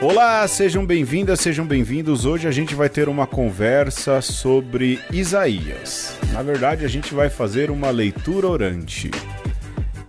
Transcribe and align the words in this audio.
Olá, 0.00 0.46
sejam 0.46 0.84
bem-vindas, 0.84 1.40
sejam 1.40 1.66
bem-vindos. 1.66 2.26
Hoje 2.26 2.46
a 2.46 2.50
gente 2.50 2.74
vai 2.74 2.88
ter 2.90 3.08
uma 3.08 3.26
conversa 3.26 4.20
sobre 4.20 5.00
Isaías. 5.10 6.18
Na 6.32 6.42
verdade, 6.42 6.84
a 6.84 6.88
gente 6.88 7.14
vai 7.14 7.30
fazer 7.30 7.70
uma 7.70 7.90
leitura 7.90 8.46
orante. 8.46 9.10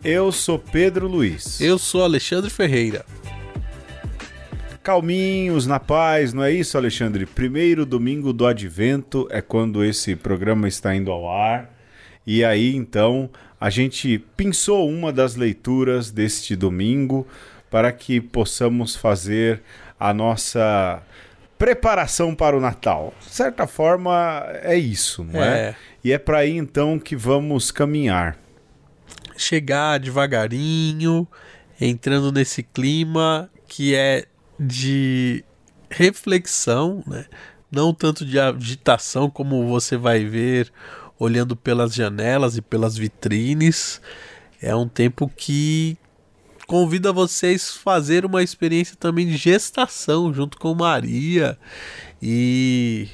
Eu 0.04 0.32
sou 0.32 0.60
Pedro 0.60 1.08
Luiz. 1.08 1.62
Eu 1.62 1.78
sou 1.78 2.04
Alexandre 2.04 2.50
Ferreira. 2.50 3.06
Calminhos, 4.84 5.66
na 5.66 5.80
paz, 5.80 6.34
não 6.34 6.44
é 6.44 6.52
isso, 6.52 6.78
Alexandre? 6.78 7.26
Primeiro 7.26 7.86
domingo 7.86 8.32
do 8.32 8.46
advento 8.46 9.28
é 9.32 9.42
quando 9.42 9.84
esse 9.84 10.16
programa 10.16 10.68
está 10.68 10.94
indo 10.94 11.10
ao 11.10 11.28
ar. 11.28 11.74
E 12.28 12.44
aí, 12.44 12.76
então, 12.76 13.30
a 13.66 13.70
gente 13.72 14.20
pensou 14.38 14.88
uma 14.88 15.12
das 15.12 15.36
leituras 15.36 16.12
deste 16.12 16.56
domingo 16.56 17.28
para 17.68 17.92
que 17.92 18.22
possamos 18.22 18.96
fazer 18.96 19.60
a 20.00 20.14
nossa 20.14 21.02
preparação 21.58 22.36
para 22.36 22.56
o 22.56 22.62
Natal. 22.62 23.12
De 23.22 23.34
certa 23.34 23.66
forma, 23.66 24.46
é 24.62 24.78
isso, 24.78 25.24
não 25.24 25.44
é? 25.44 25.70
é? 25.70 25.76
E 26.04 26.12
é 26.12 26.20
para 26.20 26.38
aí 26.42 26.56
então 26.56 27.00
que 27.00 27.16
vamos 27.16 27.72
caminhar. 27.72 28.38
Chegar 29.36 29.98
devagarinho, 29.98 31.28
entrando 31.82 32.32
nesse 32.32 32.62
clima 32.62 33.50
que 33.68 33.96
é 33.96 34.26
de 34.60 35.44
reflexão, 35.90 37.04
né? 37.08 37.26
não 37.72 37.96
tanto 37.96 38.24
de 38.24 38.40
agitação 38.40 39.28
como 39.28 39.68
você 39.68 39.98
vai 39.98 40.24
ver 40.24 40.72
olhando 41.20 41.56
pelas 41.56 41.94
janelas 41.94 42.58
e 42.58 42.62
pelas 42.62 42.98
vitrines. 42.98 44.02
É 44.62 44.76
um 44.76 44.88
tempo 44.88 45.32
que 45.36 45.98
convido 46.68 47.08
a 47.10 47.12
vocês 47.12 47.76
fazer 47.76 48.26
uma 48.26 48.42
experiência 48.42 48.96
também 48.96 49.28
de 49.28 49.38
gestação 49.38 50.34
junto 50.34 50.58
com 50.58 50.74
Maria 50.74 51.58
e 52.22 53.08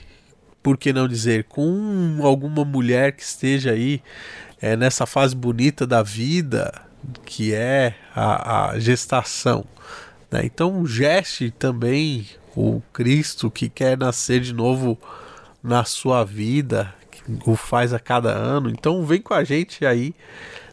por 0.63 0.77
que 0.77 0.93
não 0.93 1.07
dizer 1.07 1.45
com 1.45 2.19
alguma 2.21 2.63
mulher 2.63 3.11
que 3.11 3.23
esteja 3.23 3.71
aí 3.71 4.01
é, 4.61 4.77
nessa 4.77 5.05
fase 5.05 5.35
bonita 5.35 5.85
da 5.85 6.01
vida 6.01 6.71
que 7.25 7.53
é 7.53 7.95
a, 8.15 8.69
a 8.69 8.79
gestação. 8.79 9.65
Né? 10.29 10.41
Então 10.45 10.85
geste 10.85 11.51
também 11.51 12.27
o 12.55 12.81
Cristo 12.93 13.49
que 13.49 13.69
quer 13.69 13.97
nascer 13.97 14.41
de 14.41 14.53
novo 14.53 14.97
na 15.63 15.83
sua 15.83 16.23
vida, 16.23 16.93
o 17.45 17.55
faz 17.55 17.93
a 17.93 17.99
cada 17.99 18.31
ano. 18.31 18.69
Então 18.69 19.05
vem 19.05 19.21
com 19.21 19.33
a 19.33 19.43
gente 19.43 19.85
aí 19.85 20.13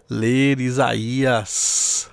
ler 0.08 0.60
Isaías 0.60 2.10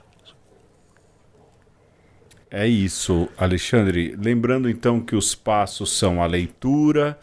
é 2.58 2.66
isso, 2.66 3.28
Alexandre. 3.38 4.16
Lembrando 4.18 4.70
então 4.70 5.02
que 5.02 5.14
os 5.14 5.36
passos 5.36 5.92
são 5.92 6.24
a 6.24 6.26
leitura, 6.26 7.20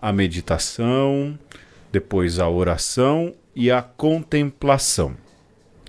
a 0.00 0.12
meditação, 0.12 1.36
depois 1.90 2.38
a 2.38 2.48
oração 2.48 3.34
e 3.56 3.72
a 3.72 3.82
contemplação. 3.82 5.16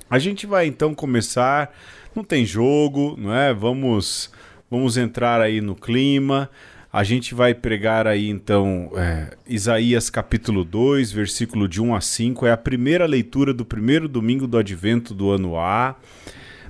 A 0.09 0.17
gente 0.17 0.47
vai 0.47 0.65
então 0.65 0.95
começar, 0.95 1.71
não 2.15 2.23
tem 2.23 2.43
jogo, 2.47 3.15
não 3.15 3.31
é? 3.31 3.53
Vamos 3.53 4.31
vamos 4.71 4.97
entrar 4.97 5.39
aí 5.39 5.61
no 5.61 5.75
clima. 5.75 6.49
A 6.91 7.03
gente 7.03 7.35
vai 7.35 7.53
pregar 7.53 8.07
aí 8.07 8.27
então 8.27 8.91
é, 8.95 9.37
Isaías 9.47 10.09
capítulo 10.09 10.65
2, 10.65 11.11
versículo 11.11 11.67
de 11.67 11.79
1 11.79 11.93
a 11.93 12.01
5. 12.01 12.47
É 12.47 12.51
a 12.51 12.57
primeira 12.57 13.05
leitura 13.05 13.53
do 13.53 13.63
primeiro 13.63 14.07
domingo 14.07 14.47
do 14.47 14.57
advento 14.57 15.13
do 15.13 15.29
ano 15.29 15.55
A. 15.55 15.95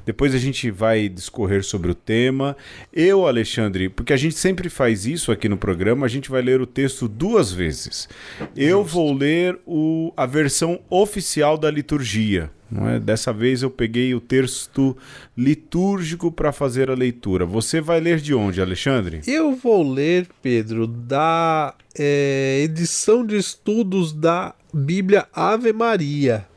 Depois 0.09 0.33
a 0.33 0.39
gente 0.39 0.71
vai 0.71 1.07
discorrer 1.07 1.63
sobre 1.63 1.91
o 1.91 1.93
tema. 1.93 2.57
Eu, 2.91 3.27
Alexandre, 3.27 3.89
porque 3.89 4.11
a 4.11 4.17
gente 4.17 4.33
sempre 4.33 4.67
faz 4.67 5.05
isso 5.05 5.31
aqui 5.31 5.47
no 5.47 5.55
programa, 5.55 6.03
a 6.03 6.09
gente 6.09 6.31
vai 6.31 6.41
ler 6.41 6.59
o 6.59 6.65
texto 6.65 7.07
duas 7.07 7.51
vezes. 7.51 8.09
Eu 8.55 8.81
Justo. 8.81 8.95
vou 8.95 9.13
ler 9.13 9.59
o, 9.67 10.11
a 10.17 10.25
versão 10.25 10.79
oficial 10.89 11.59
da 11.59 11.69
liturgia. 11.69 12.49
É? 12.87 12.99
Dessa 12.99 13.31
vez 13.31 13.61
eu 13.61 13.69
peguei 13.69 14.15
o 14.15 14.19
texto 14.19 14.97
litúrgico 15.37 16.31
para 16.31 16.51
fazer 16.51 16.89
a 16.89 16.95
leitura. 16.95 17.45
Você 17.45 17.79
vai 17.79 17.99
ler 17.99 18.19
de 18.19 18.33
onde, 18.33 18.59
Alexandre? 18.59 19.21
Eu 19.27 19.55
vou 19.55 19.87
ler, 19.87 20.27
Pedro, 20.41 20.87
da 20.87 21.75
é, 21.95 22.61
edição 22.63 23.23
de 23.23 23.37
estudos 23.37 24.11
da 24.11 24.55
Bíblia 24.73 25.27
Ave 25.31 25.71
Maria. 25.71 26.47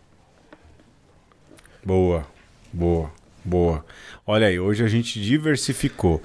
Boa, 1.84 2.26
boa. 2.72 3.21
Boa. 3.44 3.84
Olha 4.26 4.46
aí, 4.46 4.58
hoje 4.58 4.84
a 4.84 4.88
gente 4.88 5.20
diversificou. 5.20 6.22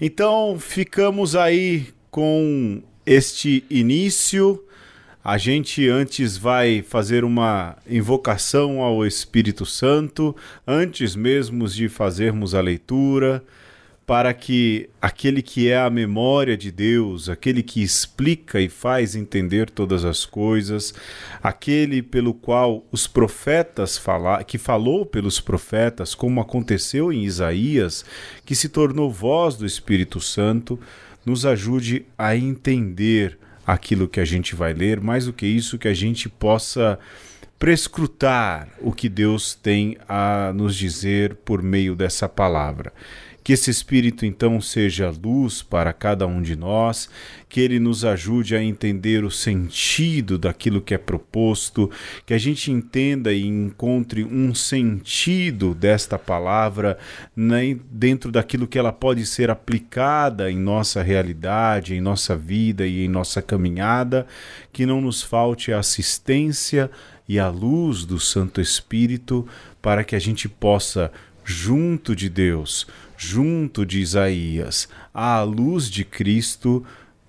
Então, 0.00 0.58
ficamos 0.58 1.34
aí 1.34 1.88
com 2.10 2.82
este 3.06 3.64
início. 3.70 4.62
A 5.24 5.38
gente 5.38 5.88
antes 5.88 6.36
vai 6.36 6.82
fazer 6.82 7.24
uma 7.24 7.76
invocação 7.88 8.80
ao 8.80 9.04
Espírito 9.04 9.64
Santo, 9.66 10.34
antes 10.66 11.16
mesmo 11.16 11.66
de 11.68 11.88
fazermos 11.88 12.54
a 12.54 12.60
leitura 12.60 13.42
para 14.08 14.32
que 14.32 14.88
aquele 15.02 15.42
que 15.42 15.68
é 15.68 15.76
a 15.76 15.90
memória 15.90 16.56
de 16.56 16.72
Deus, 16.72 17.28
aquele 17.28 17.62
que 17.62 17.82
explica 17.82 18.58
e 18.58 18.66
faz 18.66 19.14
entender 19.14 19.68
todas 19.68 20.02
as 20.02 20.24
coisas, 20.24 20.94
aquele 21.42 22.00
pelo 22.00 22.32
qual 22.32 22.86
os 22.90 23.06
profetas 23.06 23.98
fala, 23.98 24.42
que 24.42 24.56
falou 24.56 25.04
pelos 25.04 25.40
profetas, 25.40 26.14
como 26.14 26.40
aconteceu 26.40 27.12
em 27.12 27.22
Isaías, 27.22 28.02
que 28.46 28.54
se 28.54 28.70
tornou 28.70 29.12
voz 29.12 29.56
do 29.56 29.66
Espírito 29.66 30.22
Santo, 30.22 30.80
nos 31.22 31.44
ajude 31.44 32.06
a 32.16 32.34
entender 32.34 33.38
aquilo 33.66 34.08
que 34.08 34.20
a 34.20 34.24
gente 34.24 34.54
vai 34.54 34.72
ler, 34.72 35.02
mais 35.02 35.26
do 35.26 35.34
que 35.34 35.44
isso 35.44 35.76
que 35.76 35.86
a 35.86 35.92
gente 35.92 36.30
possa 36.30 36.98
prescrutar 37.58 38.68
o 38.80 38.90
que 38.90 39.08
Deus 39.08 39.54
tem 39.54 39.98
a 40.08 40.50
nos 40.54 40.74
dizer 40.74 41.34
por 41.44 41.62
meio 41.62 41.94
dessa 41.94 42.26
palavra. 42.26 42.90
Que 43.48 43.54
esse 43.54 43.70
Espírito 43.70 44.26
então 44.26 44.60
seja 44.60 45.08
luz 45.08 45.62
para 45.62 45.90
cada 45.94 46.26
um 46.26 46.42
de 46.42 46.54
nós, 46.54 47.08
que 47.48 47.62
ele 47.62 47.80
nos 47.80 48.04
ajude 48.04 48.54
a 48.54 48.62
entender 48.62 49.24
o 49.24 49.30
sentido 49.30 50.36
daquilo 50.36 50.82
que 50.82 50.92
é 50.92 50.98
proposto, 50.98 51.90
que 52.26 52.34
a 52.34 52.38
gente 52.38 52.70
entenda 52.70 53.32
e 53.32 53.46
encontre 53.46 54.22
um 54.22 54.54
sentido 54.54 55.74
desta 55.74 56.18
palavra 56.18 56.98
né, 57.34 57.78
dentro 57.90 58.30
daquilo 58.30 58.66
que 58.66 58.78
ela 58.78 58.92
pode 58.92 59.24
ser 59.24 59.48
aplicada 59.48 60.50
em 60.50 60.58
nossa 60.58 61.02
realidade, 61.02 61.94
em 61.94 62.02
nossa 62.02 62.36
vida 62.36 62.86
e 62.86 63.06
em 63.06 63.08
nossa 63.08 63.40
caminhada, 63.40 64.26
que 64.70 64.84
não 64.84 65.00
nos 65.00 65.22
falte 65.22 65.72
a 65.72 65.78
assistência 65.78 66.90
e 67.26 67.38
a 67.38 67.48
luz 67.48 68.04
do 68.04 68.20
Santo 68.20 68.60
Espírito 68.60 69.48
para 69.80 70.04
que 70.04 70.14
a 70.14 70.18
gente 70.18 70.50
possa, 70.50 71.10
junto 71.46 72.14
de 72.14 72.28
Deus, 72.28 72.86
junto 73.18 73.84
de 73.84 74.00
Isaías, 74.00 74.88
à 75.12 75.42
luz 75.42 75.90
de 75.90 76.04
Cristo, 76.04 76.86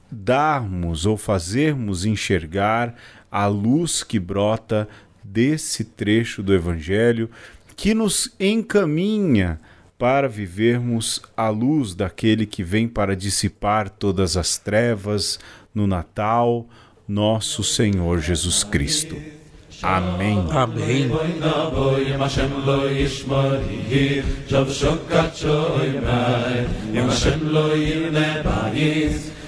darmos 0.10 1.08
ou 1.08 1.18
fazermos 1.18 2.06
enxergar 2.06 2.96
a 3.32 3.48
luz 3.48 4.04
que 4.04 4.20
brota 4.20 4.88
desse 5.24 5.84
trecho 5.84 6.44
do 6.44 6.54
Evangelho 6.54 7.30
que 7.76 7.94
nos 7.94 8.34
encaminha 8.40 9.60
para 9.98 10.28
vivermos 10.28 11.22
à 11.36 11.50
luz 11.50 11.96
daquele 11.96 12.46
que 12.46 12.64
vem 12.64 12.88
para 12.88 13.16
dissipar 13.16 13.90
todas 13.90 14.38
as 14.38 14.58
trevas 14.58 15.40
no 15.74 15.88
Natal, 15.88 16.68
nosso 17.08 17.64
Senhor 17.64 18.20
Jesus 18.20 18.64
Cristo. 18.64 19.39
Amém. 19.82 20.46
Amém. 20.52 21.10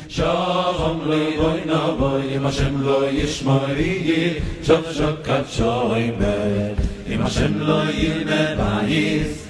Shalom 0.10 1.08
loy 1.08 1.38
boy 1.38 1.64
na 1.66 1.92
boy 1.94 2.34
im 2.34 2.44
Hashem 2.44 2.84
lo 2.84 3.08
yishmari 3.08 4.44
Shav 4.62 4.84
shokat 4.92 5.48
shoy 5.48 6.12
med 6.20 6.78
Im 7.08 7.22
Hashem 7.22 7.60
lo 7.66 7.86
yirne 7.86 8.56
bayis 8.58 9.42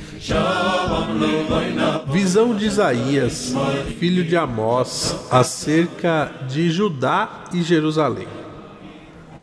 Visão 2.08 2.54
de 2.54 2.68
Isaías, 2.68 3.56
filho 3.98 4.24
de 4.24 4.38
Amós, 4.38 5.16
acerca 5.32 6.32
de 6.48 6.70
Judá 6.70 7.46
e 7.52 7.64
Jerusalém. 7.64 8.41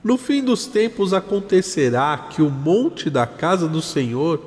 No 0.02 0.16
fim 0.16 0.42
dos 0.44 0.66
tempos 0.66 1.12
acontecerá 1.12 2.28
que 2.30 2.40
o 2.40 2.50
monte 2.50 3.10
da 3.10 3.26
casa 3.26 3.66
do 3.66 3.82
Senhor 3.82 4.40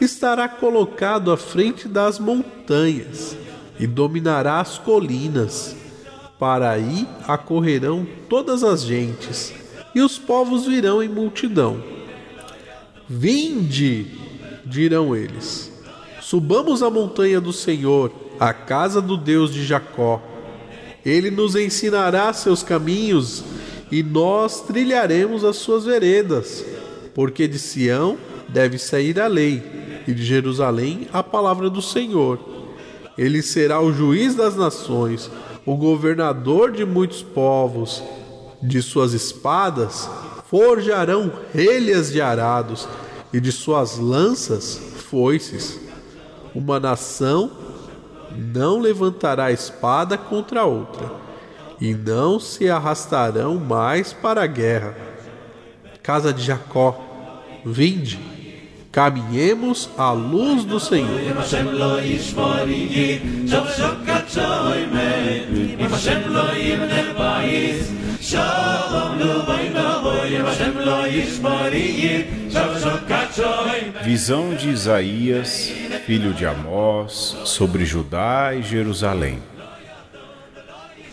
estará 0.00 0.48
colocado 0.48 1.32
à 1.32 1.36
frente 1.36 1.88
das 1.88 2.18
montanhas 2.18 3.36
e 3.78 3.86
dominará 3.86 4.60
as 4.60 4.78
colinas. 4.78 5.74
Para 6.38 6.70
aí 6.70 7.08
acorrerão 7.26 8.06
todas 8.28 8.62
as 8.62 8.82
gentes, 8.82 9.54
e 9.94 10.02
os 10.02 10.18
povos 10.18 10.66
virão 10.66 11.02
em 11.02 11.08
multidão. 11.08 11.82
Vinde, 13.08 14.18
dirão 14.66 15.16
eles. 15.16 15.72
Subamos 16.20 16.82
a 16.82 16.90
montanha 16.90 17.40
do 17.40 17.52
Senhor, 17.52 18.12
a 18.38 18.52
casa 18.52 19.00
do 19.00 19.16
Deus 19.16 19.54
de 19.54 19.64
Jacó. 19.64 20.20
Ele 21.04 21.30
nos 21.30 21.56
ensinará 21.56 22.30
seus 22.34 22.62
caminhos 22.62 23.42
e 23.90 24.02
nós 24.02 24.60
trilharemos 24.60 25.44
as 25.44 25.56
suas 25.56 25.84
veredas, 25.84 26.64
porque 27.14 27.46
de 27.46 27.58
Sião 27.58 28.16
deve 28.48 28.78
sair 28.78 29.20
a 29.20 29.26
lei 29.26 29.62
e 30.06 30.12
de 30.12 30.24
Jerusalém 30.24 31.08
a 31.12 31.22
palavra 31.22 31.68
do 31.68 31.82
Senhor. 31.82 32.38
Ele 33.16 33.42
será 33.42 33.80
o 33.80 33.92
juiz 33.92 34.34
das 34.34 34.56
nações, 34.56 35.30
o 35.64 35.76
governador 35.76 36.70
de 36.70 36.84
muitos 36.84 37.22
povos. 37.22 38.02
De 38.62 38.80
suas 38.80 39.12
espadas 39.12 40.08
forjarão 40.48 41.30
relhas 41.52 42.10
de 42.10 42.20
arados 42.20 42.88
e 43.32 43.40
de 43.40 43.52
suas 43.52 43.98
lanças 43.98 44.80
foices. 45.10 45.78
Uma 46.54 46.80
nação 46.80 47.50
não 48.36 48.80
levantará 48.80 49.52
espada 49.52 50.16
contra 50.16 50.64
outra, 50.64 51.10
e 51.80 51.94
não 51.94 52.40
se 52.40 52.70
arrastarão 52.70 53.56
mais 53.56 54.12
para 54.12 54.42
a 54.42 54.46
guerra. 54.46 54.94
Casa 56.02 56.32
de 56.32 56.42
Jacó, 56.42 56.98
vinde, 57.64 58.18
caminhemos 58.92 59.90
à 59.98 60.12
luz 60.12 60.64
do 60.64 60.80
Senhor. 60.80 61.20
Visão 74.02 74.54
de 74.54 74.70
Isaías, 74.70 75.72
filho 76.06 76.32
de 76.32 76.46
Amós, 76.46 77.36
sobre 77.44 77.84
Judá 77.84 78.54
e 78.54 78.62
Jerusalém. 78.62 79.55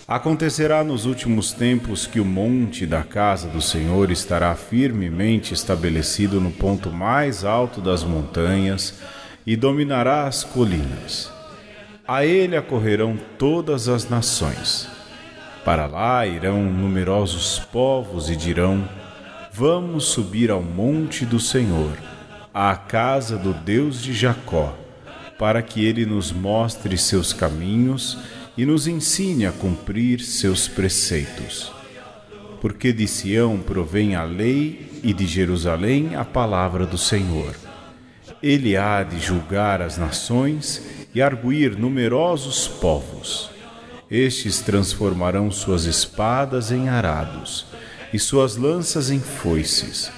Acontecerá 0.05 0.83
nos 0.83 1.05
últimos 1.05 1.53
tempos 1.53 2.05
que 2.05 2.19
o 2.19 2.25
monte 2.25 2.85
da 2.85 3.03
casa 3.03 3.47
do 3.47 3.61
Senhor 3.61 4.11
estará 4.11 4.53
firmemente 4.53 5.53
estabelecido 5.53 6.41
no 6.41 6.51
ponto 6.51 6.91
mais 6.91 7.45
alto 7.45 7.79
das 7.79 8.03
montanhas 8.03 8.99
e 9.47 9.55
dominará 9.55 10.27
as 10.27 10.43
colinas. 10.43 11.31
A 12.05 12.25
ele 12.25 12.57
acorrerão 12.57 13.17
todas 13.37 13.87
as 13.87 14.09
nações. 14.09 14.89
Para 15.63 15.85
lá 15.85 16.27
irão 16.27 16.61
numerosos 16.63 17.59
povos 17.59 18.29
e 18.29 18.35
dirão: 18.35 18.87
Vamos 19.53 20.03
subir 20.03 20.51
ao 20.51 20.61
monte 20.61 21.25
do 21.25 21.39
Senhor, 21.39 21.97
à 22.53 22.75
casa 22.75 23.37
do 23.37 23.53
Deus 23.53 24.01
de 24.01 24.13
Jacó, 24.13 24.77
para 25.39 25.61
que 25.61 25.85
ele 25.85 26.05
nos 26.05 26.29
mostre 26.33 26.97
seus 26.97 27.31
caminhos 27.31 28.17
e 28.57 28.65
nos 28.65 28.87
ensine 28.87 29.45
a 29.45 29.51
cumprir 29.51 30.19
seus 30.21 30.67
preceitos. 30.67 31.71
Porque 32.61 32.93
de 32.93 33.07
Sião 33.07 33.57
provém 33.59 34.15
a 34.15 34.23
lei 34.23 34.89
e 35.03 35.11
de 35.13 35.25
Jerusalém 35.25 36.15
a 36.15 36.23
palavra 36.23 36.85
do 36.85 36.97
Senhor. 36.97 37.55
Ele 38.41 38.77
há 38.77 39.03
de 39.03 39.19
julgar 39.19 39.81
as 39.81 39.97
nações 39.97 40.81
e 41.13 41.21
arguir 41.21 41.77
numerosos 41.77 42.67
povos. 42.67 43.49
Estes 44.09 44.59
transformarão 44.59 45.49
suas 45.49 45.85
espadas 45.85 46.71
em 46.71 46.89
arados 46.89 47.65
e 48.13 48.19
suas 48.19 48.55
lanças 48.55 49.09
em 49.09 49.19
foices. 49.19 50.11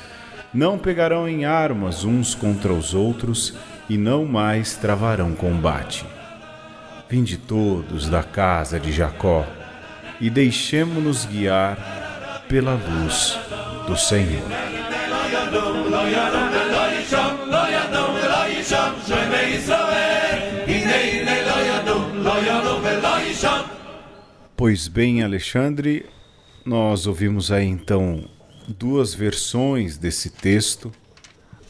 Não 0.53 0.77
pegarão 0.77 1.27
em 1.27 1.45
armas 1.45 2.03
uns 2.03 2.35
contra 2.35 2.73
os 2.73 2.93
outros 2.93 3.53
e 3.89 3.97
não 3.97 4.25
mais 4.25 4.75
travarão 4.75 5.33
combate. 5.33 6.05
Vinde 7.15 7.37
todos 7.37 8.09
da 8.09 8.21
casa 8.21 8.77
de 8.77 8.91
Jacó 8.91 9.47
e 10.19 10.29
deixemo-nos 10.29 11.23
guiar 11.23 12.43
pela 12.49 12.73
luz 12.73 13.39
do 13.87 13.95
Senhor. 13.95 14.43
Pois 24.57 24.89
bem, 24.89 25.23
Alexandre, 25.23 26.05
nós 26.65 27.07
ouvimos 27.07 27.49
aí 27.49 27.65
então 27.65 28.29
duas 28.67 29.13
versões 29.13 29.97
desse 29.97 30.29
texto. 30.29 30.91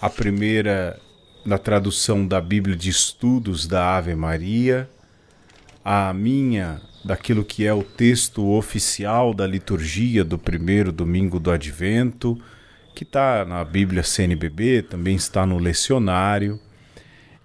A 0.02 0.10
primeira 0.10 1.00
na 1.46 1.60
tradução 1.60 2.28
da 2.28 2.42
Bíblia 2.42 2.76
de 2.76 2.90
Estudos 2.90 3.68
da 3.68 3.96
Ave 3.96 4.16
Maria, 4.16 4.90
a 5.88 6.12
minha 6.12 6.82
daquilo 7.04 7.46
que 7.46 7.68
é 7.68 7.72
o 7.72 7.84
texto 7.84 8.50
oficial 8.50 9.32
da 9.36 9.46
liturgia 9.46 10.24
do 10.24 10.36
primeiro 10.36 10.92
domingo 10.92 11.40
do 11.40 11.52
Advento, 11.52 12.42
que 12.96 13.04
está 13.04 13.46
na 13.46 13.64
Bíblia 13.64 14.02
CNBB, 14.02 14.82
também 14.82 15.16
está 15.16 15.46
no 15.46 15.60
lecionário. 15.60 16.60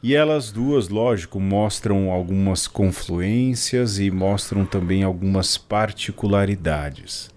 E 0.02 0.14
elas 0.14 0.50
duas, 0.50 0.88
lógico, 0.88 1.38
mostram 1.38 2.10
algumas 2.10 2.66
confluências 2.66 3.98
e 3.98 4.10
mostram 4.10 4.64
também 4.64 5.02
algumas 5.02 5.58
particularidades. 5.58 7.28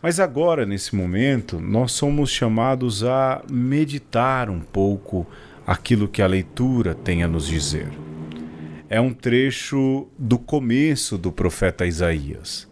Mas 0.00 0.20
agora, 0.20 0.64
nesse 0.64 0.94
momento, 0.94 1.60
nós 1.60 1.90
somos 1.90 2.30
chamados 2.30 3.02
a 3.02 3.42
meditar 3.50 4.48
um 4.48 4.60
pouco 4.60 5.26
aquilo 5.66 6.06
que 6.06 6.22
a 6.22 6.28
leitura 6.28 6.94
tem 6.94 7.24
a 7.24 7.26
nos 7.26 7.48
dizer. 7.48 7.88
É 8.94 9.00
um 9.00 9.12
trecho 9.12 10.06
do 10.16 10.38
começo 10.38 11.18
do 11.18 11.32
profeta 11.32 11.84
Isaías. 11.84 12.68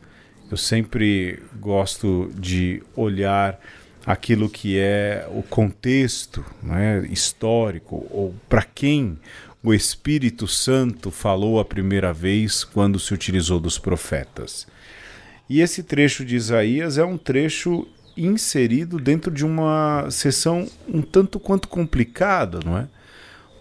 Eu 0.49 0.57
sempre 0.57 1.43
gosto 1.59 2.31
de 2.39 2.81
olhar 2.95 3.59
aquilo 4.07 4.49
que 4.49 4.79
é 4.79 5.29
o 5.35 5.43
contexto 5.43 6.45
né, 6.63 7.05
histórico, 7.11 8.07
ou 8.09 8.33
para 8.49 8.63
quem 8.63 9.19
o 9.65 9.75
Espírito 9.75 10.47
Santo 10.47 11.11
falou 11.11 11.59
a 11.59 11.65
primeira 11.65 12.13
vez 12.13 12.63
quando 12.63 13.01
se 13.01 13.13
utilizou 13.13 13.59
dos 13.59 13.77
profetas. 13.77 14.69
E 15.51 15.61
esse 15.61 15.83
trecho 15.83 16.25
de 16.25 16.37
Isaías 16.37 16.99
é 16.99 17.05
um 17.05 17.19
trecho 17.19 17.85
inserido 18.17 19.01
dentro 19.01 19.29
de 19.29 19.45
uma 19.45 20.09
sessão 20.09 20.69
um 20.87 21.03
tanto 21.03 21.41
quanto 21.41 21.67
complicada, 21.67 22.61
não 22.65 22.79
é? 22.79 22.87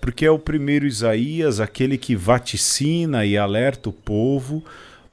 Porque 0.01 0.25
é 0.25 0.31
o 0.31 0.39
primeiro 0.39 0.85
Isaías, 0.85 1.59
aquele 1.59 1.97
que 1.97 2.15
vaticina 2.15 3.23
e 3.23 3.37
alerta 3.37 3.89
o 3.89 3.93
povo 3.93 4.65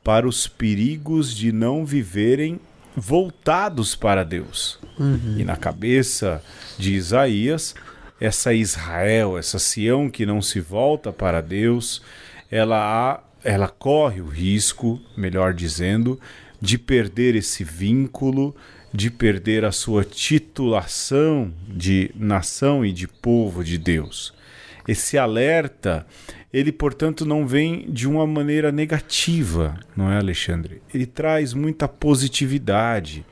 para 0.02 0.26
os 0.26 0.48
perigos 0.48 1.36
de 1.36 1.52
não 1.52 1.84
viverem 1.84 2.58
voltados 2.96 3.94
para 3.94 4.24
Deus. 4.24 4.78
Uhum. 4.98 5.36
E 5.38 5.44
na 5.44 5.56
cabeça 5.56 6.42
de 6.78 6.94
Isaías, 6.94 7.74
essa 8.20 8.52
Israel, 8.52 9.38
essa 9.38 9.58
Sião 9.58 10.10
que 10.10 10.26
não 10.26 10.40
se 10.42 10.60
volta 10.60 11.12
para 11.12 11.40
Deus, 11.40 12.02
ela, 12.50 13.22
ela 13.44 13.68
corre 13.68 14.20
o 14.20 14.26
risco, 14.26 15.00
melhor 15.16 15.52
dizendo, 15.52 16.18
de 16.60 16.78
perder 16.78 17.36
esse 17.36 17.62
vínculo, 17.62 18.56
de 18.92 19.10
perder 19.10 19.64
a 19.64 19.70
sua 19.72 20.04
titulação 20.04 21.52
de 21.68 22.10
nação 22.16 22.84
e 22.84 22.92
de 22.92 23.06
povo 23.06 23.62
de 23.62 23.78
Deus. 23.78 24.32
Esse 24.88 25.18
alerta, 25.18 26.06
ele 26.50 26.72
portanto 26.72 27.26
não 27.26 27.46
vem 27.46 27.90
de 27.90 28.08
uma 28.08 28.26
maneira 28.26 28.72
negativa, 28.72 29.78
não 29.94 30.10
é, 30.10 30.16
Alexandre? 30.16 30.80
Ele 30.92 31.04
traz 31.04 31.52
muita 31.52 31.86
positividade. 31.86 33.22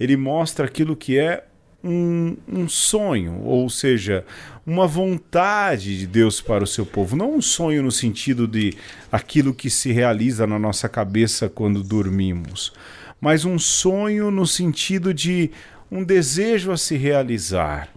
Ele 0.00 0.16
mostra 0.16 0.66
aquilo 0.66 0.96
que 0.96 1.16
é 1.16 1.44
um, 1.82 2.36
um, 2.48 2.68
sonho, 2.68 3.40
ou 3.44 3.70
seja, 3.70 4.24
uma 4.66 4.88
vontade 4.88 5.96
de 5.96 6.08
Deus 6.08 6.40
para 6.40 6.64
o 6.64 6.66
seu 6.66 6.84
povo. 6.84 7.14
Não 7.14 7.36
um 7.36 7.40
sonho 7.40 7.84
no 7.84 7.92
sentido 7.92 8.48
de 8.48 8.74
aquilo 9.10 9.54
que 9.54 9.70
se 9.70 9.92
realiza 9.92 10.44
na 10.44 10.58
nossa 10.58 10.88
cabeça 10.88 11.48
quando 11.48 11.84
dormimos, 11.84 12.72
mas 13.20 13.44
um 13.44 13.60
sonho 13.60 14.30
no 14.32 14.44
sentido 14.44 15.14
de 15.14 15.52
um 15.88 16.02
desejo 16.02 16.72
a 16.72 16.76
se 16.76 16.96
realizar. 16.96 17.88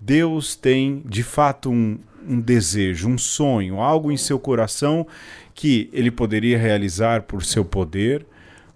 Deus 0.00 0.56
tem 0.56 1.02
de 1.04 1.22
fato 1.22 1.70
um, 1.70 1.98
um 2.28 2.40
desejo, 2.40 3.08
um 3.08 3.16
sonho, 3.16 3.80
algo 3.80 4.12
em 4.12 4.16
seu 4.16 4.38
coração 4.38 5.06
que 5.54 5.88
ele 5.92 6.10
poderia 6.10 6.58
realizar 6.58 7.22
por 7.22 7.44
seu 7.44 7.64
poder, 7.64 8.26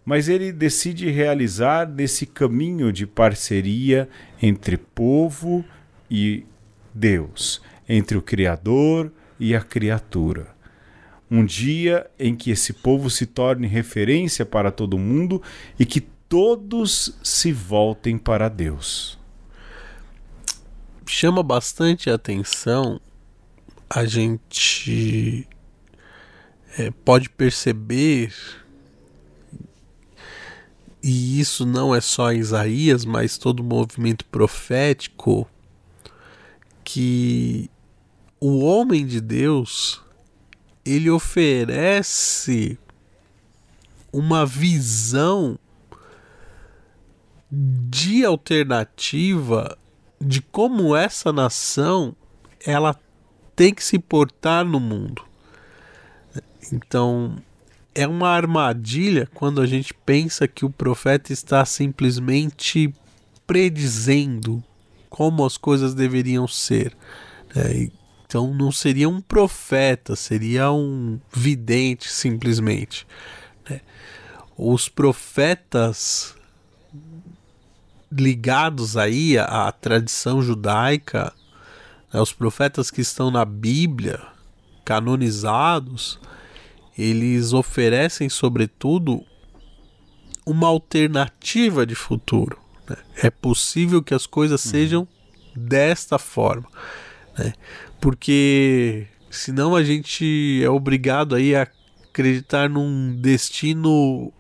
mas 0.05 0.29
ele 0.29 0.51
decide 0.51 1.11
realizar 1.11 1.89
nesse 1.89 2.27
caminho 2.27 2.93
de 2.93 3.07
parceria 3.07 4.09
entre 4.41 4.77
povo 4.77 5.65
e 6.11 6.45
Deus, 6.93 7.63
entre 7.89 8.17
o 8.17 8.23
Criador 8.23 9.13
e 9.39 9.55
a 9.55 9.61
criatura. 9.61 10.49
Um 11.31 11.45
dia 11.45 12.11
em 12.19 12.35
que 12.35 12.51
esse 12.51 12.73
povo 12.73 13.09
se 13.09 13.27
torne 13.27 13.67
referência 13.67 14.45
para 14.45 14.71
todo 14.71 14.99
mundo 14.99 15.41
e 15.79 15.87
que 15.87 16.01
todos 16.01 17.19
se 17.23 17.53
voltem 17.53 18.19
para 18.19 18.49
Deus. 18.49 19.19
chama 21.07 21.43
bastante 21.43 22.09
atenção 22.09 23.01
a 23.95 24.07
gente 24.07 25.47
é, 26.79 26.91
pode 26.91 27.29
perceber 27.29 28.33
e 31.03 31.39
isso 31.39 31.67
não 31.67 31.95
é 31.95 32.01
só 32.01 32.33
Isaías, 32.33 33.05
mas 33.05 33.37
todo 33.37 33.61
o 33.61 33.65
movimento 33.65 34.25
profético 34.27 35.47
que 36.83 37.71
o 38.41 38.65
homem 38.65 39.05
de 39.05 39.21
Deus 39.21 40.01
ele 40.87 41.11
oferece 41.11 42.79
uma 44.11 44.47
visão 44.47 45.59
de 47.51 48.25
alternativa 48.25 49.77
de 50.19 50.41
como 50.41 50.97
essa 50.97 51.31
nação 51.31 52.17
ela 52.65 52.99
tem 53.63 53.73
que 53.73 53.85
se 53.85 53.97
portar 53.97 54.65
no 54.65 54.81
mundo. 54.81 55.23
Então, 56.73 57.37
é 57.95 58.09
uma 58.09 58.31
armadilha 58.31 59.29
quando 59.33 59.61
a 59.61 59.67
gente 59.67 59.95
pensa 59.95 60.49
que 60.49 60.65
o 60.65 60.71
profeta 60.71 61.33
está 61.33 61.65
simplesmente 61.65 62.93
predizendo 63.47 64.65
como 65.09 65.45
as 65.45 65.57
coisas 65.57 65.95
deveriam 65.95 66.49
ser. 66.49 66.93
Né? 67.55 67.89
Então 68.27 68.53
não 68.53 68.73
seria 68.73 69.09
um 69.09 69.21
profeta, 69.21 70.17
seria 70.17 70.73
um 70.73 71.21
vidente 71.33 72.11
simplesmente. 72.11 73.07
Né? 73.71 73.81
Os 74.59 74.89
profetas 74.89 76.35
ligados 78.11 78.97
aí 78.97 79.39
à, 79.39 79.69
à 79.69 79.71
tradição 79.71 80.43
judaica, 80.43 81.33
né? 82.13 82.21
os 82.21 82.33
profetas 82.33 82.91
que 82.91 83.01
estão 83.01 83.31
na 83.31 83.45
Bíblia, 83.45 84.21
canonizados, 84.85 86.19
eles 86.97 87.53
oferecem, 87.53 88.29
sobretudo, 88.29 89.25
uma 90.45 90.69
alternativa 90.69 91.87
de 91.87 91.95
futuro. 91.95 92.59
Né? 92.89 92.97
É 93.23 93.31
possível 93.31 94.03
que 94.03 94.15
as 94.15 94.27
coisas 94.27 94.65
uhum. 94.65 94.71
sejam 94.71 95.09
desta 95.55 96.19
forma. 96.19 96.69
Né? 97.39 97.55
porque 98.03 99.07
senão 99.31 99.77
a 99.77 99.85
gente 99.85 100.61
é 100.61 100.69
obrigado 100.69 101.37
aí 101.37 101.55
a 101.55 101.69
acreditar 102.03 102.69
num 102.69 103.17
destino 103.17 104.33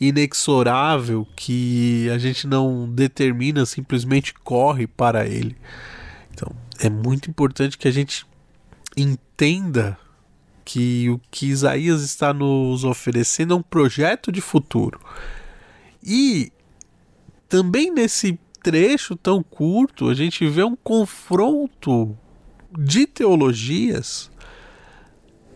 inexorável 0.00 1.28
que 1.36 2.08
a 2.08 2.16
gente 2.16 2.46
não 2.46 2.90
determina, 2.90 3.66
simplesmente 3.66 4.32
corre 4.32 4.86
para 4.86 5.26
ele. 5.26 5.54
Então, 6.38 6.54
é 6.78 6.88
muito 6.88 7.28
importante 7.28 7.76
que 7.76 7.88
a 7.88 7.90
gente 7.90 8.24
entenda 8.96 9.98
que 10.64 11.10
o 11.10 11.20
que 11.32 11.46
Isaías 11.46 12.02
está 12.02 12.32
nos 12.32 12.84
oferecendo 12.84 13.54
é 13.54 13.56
um 13.56 13.62
projeto 13.62 14.30
de 14.30 14.40
futuro. 14.40 15.00
E 16.00 16.52
também 17.48 17.92
nesse 17.92 18.38
trecho 18.62 19.16
tão 19.16 19.42
curto, 19.42 20.08
a 20.08 20.14
gente 20.14 20.46
vê 20.46 20.62
um 20.62 20.76
confronto 20.76 22.16
de 22.78 23.04
teologias 23.04 24.30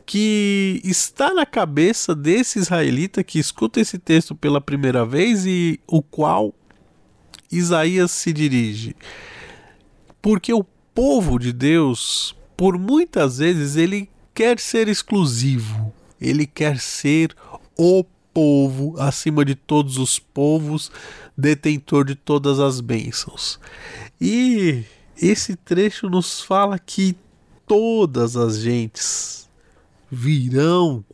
que 0.05 0.81
está 0.83 1.33
na 1.33 1.47
cabeça 1.47 2.13
desse 2.13 2.59
israelita 2.59 3.23
que 3.23 3.39
escuta 3.39 3.81
esse 3.81 3.99
texto 3.99 4.35
pela 4.35 4.61
primeira 4.61 5.07
vez 5.07 5.47
e 5.47 5.79
o 5.87 6.03
qual 6.03 6.53
Isaías 7.53 8.11
se 8.11 8.33
dirige. 8.33 8.97
Porque 10.23 10.55
o 10.55 10.65
povo 10.95 11.37
de 11.37 11.53
Deus, 11.53 12.35
por 12.57 12.79
muitas 12.79 13.39
vezes, 13.39 13.75
ele 13.75 14.09
quer 14.33 14.61
ser 14.61 14.87
exclusivo, 14.87 15.93
ele 16.21 16.47
quer 16.47 16.79
ser 16.79 17.35
o 17.77 18.05
povo 18.33 18.95
acima 18.99 19.45
de 19.45 19.57
todos 19.57 19.99
os 19.99 20.21
povos, 20.21 20.93
detentor 21.37 22.05
de 22.05 22.15
todas 22.15 22.61
as 22.61 22.81
bênçãos. 22.81 23.59
E 24.21 24.85
esse 25.21 25.57
trecho 25.57 26.09
nos 26.09 26.41
fala 26.41 26.79
que 26.79 27.17
todas 27.67 28.37
as 28.37 28.59
gentes 28.61 29.51
virão 30.11 31.05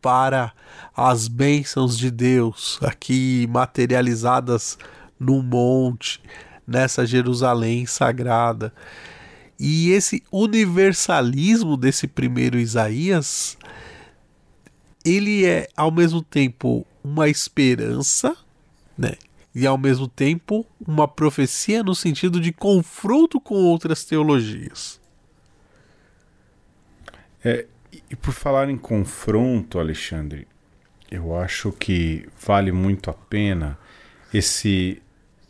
para 0.00 0.52
as 0.96 1.28
bênçãos 1.28 1.96
de 1.96 2.10
Deus, 2.10 2.78
aqui 2.82 3.46
materializadas 3.48 4.78
no 5.18 5.42
monte, 5.42 6.20
nessa 6.66 7.06
Jerusalém 7.06 7.86
sagrada. 7.86 8.72
E 9.58 9.90
esse 9.90 10.22
universalismo 10.30 11.76
desse 11.76 12.06
primeiro 12.06 12.58
Isaías, 12.58 13.56
ele 15.04 15.44
é 15.44 15.68
ao 15.76 15.90
mesmo 15.90 16.22
tempo 16.22 16.86
uma 17.04 17.28
esperança, 17.28 18.36
né? 18.96 19.12
e 19.54 19.66
ao 19.66 19.76
mesmo 19.76 20.08
tempo 20.08 20.66
uma 20.86 21.06
profecia 21.06 21.82
no 21.82 21.94
sentido 21.94 22.40
de 22.40 22.52
confronto 22.52 23.40
com 23.40 23.54
outras 23.54 24.04
teologias. 24.04 25.00
É, 27.44 27.66
e 28.10 28.16
por 28.16 28.32
falar 28.32 28.70
em 28.70 28.78
confronto, 28.78 29.78
Alexandre, 29.78 30.46
eu 31.10 31.36
acho 31.36 31.72
que 31.72 32.26
vale 32.40 32.72
muito 32.72 33.10
a 33.10 33.12
pena 33.12 33.78
esse 34.32 35.02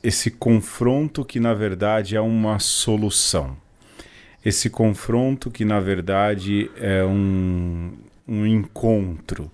esse 0.02 0.30
confronto 0.30 1.24
que 1.24 1.38
na 1.38 1.54
verdade 1.54 2.16
é 2.16 2.20
uma 2.20 2.58
solução. 2.58 3.56
Esse 4.44 4.68
confronto 4.68 5.50
que 5.50 5.64
na 5.64 5.78
verdade 5.80 6.70
é 6.76 7.04
um, 7.04 7.92
um 8.26 8.46
encontro 8.46 9.50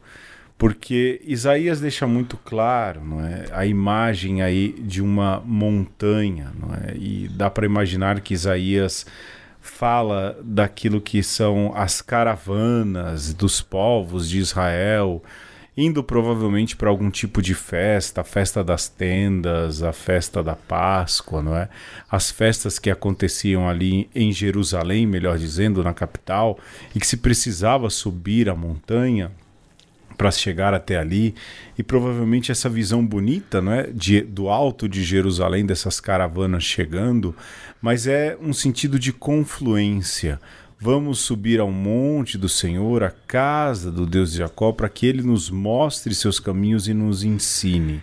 porque 0.58 1.22
Isaías 1.24 1.80
deixa 1.80 2.04
muito 2.04 2.36
claro 2.36 3.00
não 3.04 3.24
é, 3.24 3.46
a 3.52 3.64
imagem 3.64 4.42
aí 4.42 4.72
de 4.72 5.00
uma 5.00 5.40
montanha, 5.46 6.52
não 6.58 6.74
é? 6.74 6.96
e 6.96 7.28
dá 7.28 7.48
para 7.48 7.64
imaginar 7.64 8.20
que 8.20 8.34
Isaías 8.34 9.06
fala 9.60 10.36
daquilo 10.42 11.00
que 11.00 11.22
são 11.22 11.72
as 11.76 12.02
caravanas 12.02 13.32
dos 13.32 13.60
povos 13.60 14.28
de 14.28 14.38
Israel, 14.38 15.22
indo 15.80 16.02
provavelmente 16.02 16.74
para 16.74 16.90
algum 16.90 17.08
tipo 17.08 17.40
de 17.40 17.54
festa, 17.54 18.22
a 18.22 18.24
festa 18.24 18.64
das 18.64 18.88
tendas, 18.88 19.80
a 19.80 19.92
festa 19.92 20.42
da 20.42 20.56
Páscoa, 20.56 21.40
não 21.40 21.56
é? 21.56 21.68
As 22.10 22.32
festas 22.32 22.80
que 22.80 22.90
aconteciam 22.90 23.68
ali 23.68 24.10
em 24.12 24.32
Jerusalém, 24.32 25.06
melhor 25.06 25.38
dizendo, 25.38 25.84
na 25.84 25.94
capital, 25.94 26.58
e 26.96 26.98
que 26.98 27.06
se 27.06 27.18
precisava 27.18 27.88
subir 27.90 28.48
a 28.48 28.56
montanha 28.56 29.30
para 30.16 30.32
chegar 30.32 30.74
até 30.74 30.98
ali 30.98 31.32
e 31.78 31.82
provavelmente 31.84 32.50
essa 32.50 32.68
visão 32.68 33.06
bonita, 33.06 33.62
não 33.62 33.70
é, 33.70 33.84
de, 33.86 34.20
do 34.20 34.48
alto 34.48 34.88
de 34.88 35.04
Jerusalém 35.04 35.64
dessas 35.64 36.00
caravanas 36.00 36.64
chegando, 36.64 37.36
mas 37.80 38.08
é 38.08 38.36
um 38.42 38.52
sentido 38.52 38.98
de 38.98 39.12
confluência. 39.12 40.40
Vamos 40.80 41.18
subir 41.18 41.60
ao 41.60 41.70
monte 41.70 42.38
do 42.38 42.48
Senhor, 42.48 43.02
a 43.02 43.10
casa 43.10 43.90
do 43.90 44.06
Deus 44.06 44.32
de 44.32 44.38
Jacó, 44.38 44.72
para 44.72 44.88
que 44.88 45.06
ele 45.06 45.22
nos 45.22 45.50
mostre 45.50 46.14
seus 46.14 46.38
caminhos 46.38 46.86
e 46.86 46.94
nos 46.94 47.24
ensine. 47.24 48.02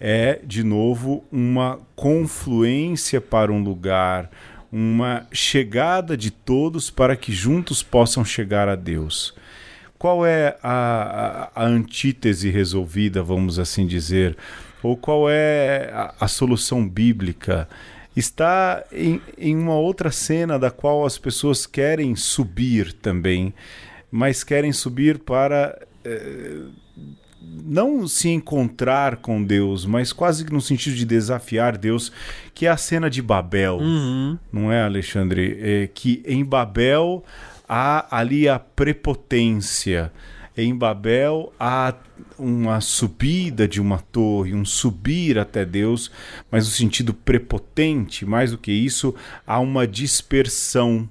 É, 0.00 0.40
de 0.44 0.62
novo, 0.62 1.24
uma 1.32 1.78
confluência 1.96 3.20
para 3.20 3.52
um 3.52 3.62
lugar, 3.62 4.30
uma 4.70 5.26
chegada 5.32 6.16
de 6.16 6.30
todos 6.30 6.90
para 6.90 7.16
que 7.16 7.32
juntos 7.32 7.82
possam 7.82 8.24
chegar 8.24 8.68
a 8.68 8.76
Deus 8.76 9.34
qual 10.04 10.26
é 10.26 10.58
a, 10.62 11.50
a, 11.54 11.62
a 11.62 11.66
antítese 11.66 12.50
resolvida, 12.50 13.22
vamos 13.22 13.58
assim 13.58 13.86
dizer? 13.86 14.36
Ou 14.82 14.98
qual 14.98 15.30
é 15.30 15.90
a, 15.94 16.14
a 16.20 16.28
solução 16.28 16.86
bíblica? 16.86 17.66
Está 18.16 18.84
em, 18.92 19.20
em 19.36 19.56
uma 19.56 19.74
outra 19.74 20.10
cena 20.10 20.58
da 20.58 20.70
qual 20.70 21.04
as 21.04 21.18
pessoas 21.18 21.66
querem 21.66 22.14
subir 22.14 22.92
também, 22.92 23.52
mas 24.10 24.44
querem 24.44 24.72
subir 24.72 25.18
para. 25.18 25.78
Eh, 26.04 26.62
não 27.66 28.08
se 28.08 28.28
encontrar 28.28 29.16
com 29.16 29.42
Deus, 29.42 29.84
mas 29.84 30.12
quase 30.12 30.44
que 30.44 30.52
no 30.52 30.60
sentido 30.60 30.96
de 30.96 31.04
desafiar 31.04 31.76
Deus, 31.76 32.10
que 32.54 32.66
é 32.66 32.70
a 32.70 32.76
cena 32.76 33.10
de 33.10 33.20
Babel, 33.20 33.78
uhum. 33.78 34.38
não 34.52 34.72
é, 34.72 34.82
Alexandre? 34.82 35.58
É 35.60 35.86
que 35.92 36.22
em 36.26 36.44
Babel 36.44 37.24
há 37.68 38.18
ali 38.18 38.48
a 38.48 38.58
prepotência. 38.58 40.12
Em 40.56 40.74
Babel 40.74 41.52
há 41.58 41.94
uma 42.38 42.80
subida 42.80 43.66
de 43.66 43.80
uma 43.80 43.98
torre, 43.98 44.54
um 44.54 44.64
subir 44.64 45.38
até 45.38 45.64
Deus, 45.64 46.10
mas 46.50 46.66
no 46.66 46.72
sentido 46.72 47.12
prepotente, 47.12 48.24
mais 48.24 48.52
do 48.52 48.58
que 48.58 48.70
isso, 48.70 49.14
há 49.46 49.58
uma 49.58 49.86
dispersão 49.86 51.08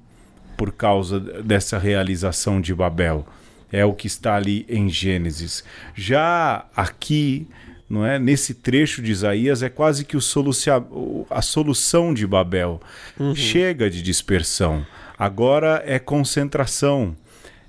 por 0.57 0.71
causa 0.71 1.19
dessa 1.19 1.77
realização 1.77 2.61
de 2.61 2.73
Babel. 2.73 3.27
É 3.71 3.83
o 3.83 3.93
que 3.93 4.07
está 4.07 4.35
ali 4.35 4.65
em 4.69 4.87
Gênesis. 4.87 5.63
Já 5.95 6.65
aqui 6.75 7.47
não 7.89 8.03
é? 8.03 8.17
Nesse 8.17 8.55
trecho 8.55 9.03
de 9.03 9.11
Isaías 9.11 9.61
é 9.61 9.69
quase 9.69 10.03
que 10.03 10.17
a 10.17 11.41
solução 11.41 12.11
de 12.11 12.25
Babel. 12.25 12.81
Uhum. 13.19 13.35
Chega 13.35 13.87
de 13.87 14.01
dispersão. 14.01 14.83
Agora 15.17 15.83
é 15.85 15.99
concentração, 15.99 17.15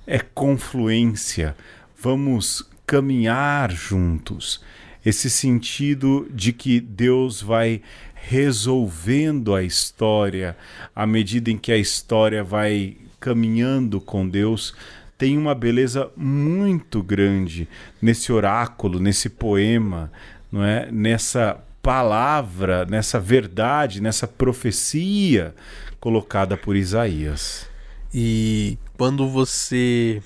é 0.07 0.19
confluência. 0.19 1.57
Vamos 2.01 2.69
caminhar 2.87 3.71
juntos. 3.71 4.63
Esse 5.05 5.29
sentido 5.29 6.27
de 6.31 6.53
que 6.53 6.81
Deus 6.81 7.43
vai 7.43 7.83
resolvendo 8.15 9.55
a 9.55 9.63
história 9.63 10.57
à 10.95 11.07
medida 11.07 11.51
em 11.51 11.59
que 11.59 11.71
a 11.71 11.77
história 11.77 12.43
vai 12.43 12.97
caminhando 13.21 14.01
com 14.01 14.27
Deus, 14.29 14.75
tem 15.17 15.37
uma 15.39 15.55
beleza 15.55 16.11
muito 16.17 17.03
grande 17.03 17.69
nesse 18.01 18.33
oráculo, 18.33 18.99
nesse 18.99 19.29
poema, 19.29 20.11
não 20.51 20.65
é? 20.65 20.91
Nessa 20.91 21.59
palavra, 21.83 22.87
nessa 22.87 23.21
verdade, 23.21 24.01
nessa 24.01 24.27
profecia 24.27 25.55
colocada 26.01 26.57
por 26.57 26.77
Isaías. 26.77 27.69
E 28.13 28.79
quando 28.97 29.29
você 29.29 30.23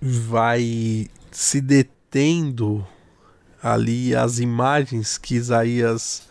vai 0.00 1.08
se 1.30 1.60
detendo 1.60 2.86
ali 3.62 4.14
as 4.14 4.38
imagens 4.38 5.16
que 5.16 5.34
Isaías 5.34 6.28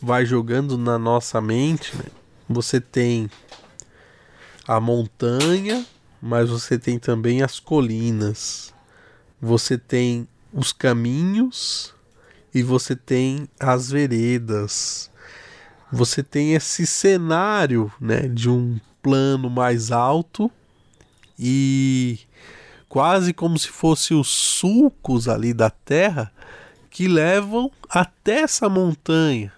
vai 0.00 0.26
jogando 0.26 0.76
na 0.76 0.98
nossa 0.98 1.40
mente, 1.40 1.96
né? 1.96 2.04
você 2.46 2.80
tem 2.80 3.30
a 4.68 4.78
montanha, 4.78 5.86
mas 6.20 6.50
você 6.50 6.78
tem 6.78 6.98
também 6.98 7.42
as 7.42 7.58
colinas, 7.58 8.74
você 9.40 9.78
tem 9.78 10.28
os 10.52 10.72
caminhos 10.72 11.94
e 12.54 12.62
você 12.62 12.94
tem 12.94 13.48
as 13.58 13.90
veredas. 13.90 15.10
Você 15.90 16.22
tem 16.22 16.54
esse 16.54 16.86
cenário, 16.86 17.92
né, 18.00 18.28
de 18.28 18.50
um 18.50 18.80
plano 19.02 19.48
mais 19.48 19.92
alto 19.92 20.50
e 21.38 22.18
quase 22.88 23.32
como 23.32 23.58
se 23.58 23.68
fossem 23.68 24.18
os 24.18 24.28
sulcos 24.28 25.28
ali 25.28 25.52
da 25.52 25.70
terra 25.70 26.32
que 26.90 27.08
levam 27.08 27.70
até 27.90 28.40
essa 28.42 28.68
montanha. 28.68 29.52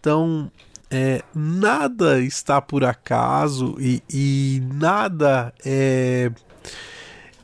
Então, 0.00 0.50
é, 0.90 1.22
nada 1.34 2.20
está 2.20 2.62
por 2.62 2.84
acaso 2.84 3.76
e, 3.78 4.02
e 4.08 4.62
nada 4.72 5.52
é, 5.64 6.30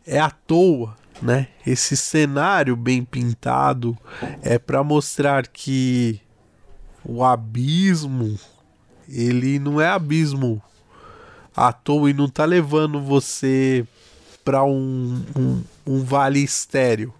é 0.07 0.19
à 0.19 0.31
toa. 0.31 0.97
Né? 1.21 1.49
Esse 1.67 1.97
cenário 1.97 2.75
bem 2.75 3.05
pintado 3.05 3.95
é 4.41 4.59
para 4.59 4.83
mostrar 4.83 5.47
que 5.47 6.19
o 7.05 7.23
abismo 7.23 8.39
ele 9.07 9.59
não 9.59 9.81
é 9.81 9.89
abismo 9.89 10.63
à 11.61 11.75
toa 11.75 12.09
e 12.09 12.15
não 12.15 12.25
está 12.25 12.47
levando 12.47 12.99
você 12.99 13.87
para 14.43 14.65
um, 14.65 15.23
um, 15.37 15.63
um 15.87 16.03
vale 16.03 16.43
estéreo. 16.43 17.13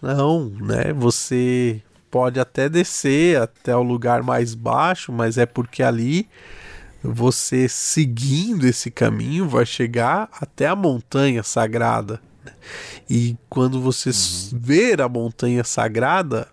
Não, 0.00 0.48
né? 0.50 0.92
Você 0.92 1.82
pode 2.08 2.38
até 2.38 2.68
descer 2.68 3.42
até 3.42 3.74
o 3.74 3.82
lugar 3.82 4.22
mais 4.22 4.54
baixo, 4.54 5.12
mas 5.12 5.36
é 5.36 5.44
porque 5.44 5.82
ali 5.82 6.28
você 7.02 7.68
seguindo 7.68 8.66
esse 8.66 8.88
caminho 8.88 9.48
vai 9.48 9.66
chegar 9.66 10.28
até 10.40 10.68
a 10.68 10.76
montanha 10.76 11.42
sagrada. 11.42 12.20
Né? 12.44 12.52
E 13.10 13.36
quando 13.48 13.80
você 13.80 14.10
uhum. 14.10 14.60
ver 14.60 15.00
a 15.00 15.08
montanha 15.08 15.64
sagrada, 15.64 16.46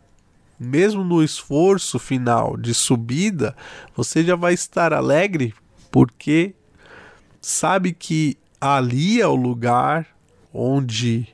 mesmo 0.60 1.04
no 1.04 1.24
esforço 1.24 2.00
final 2.00 2.58
de 2.58 2.74
subida, 2.74 3.56
você 3.96 4.24
já 4.24 4.36
vai 4.36 4.54
estar 4.56 4.94
alegre 4.94 5.54
porque 5.92 6.56
sabe 7.44 7.92
que 7.94 8.38
ali 8.60 9.22
é 9.22 9.28
o 9.28 9.36
lugar 9.36 10.08
onde 10.54 11.28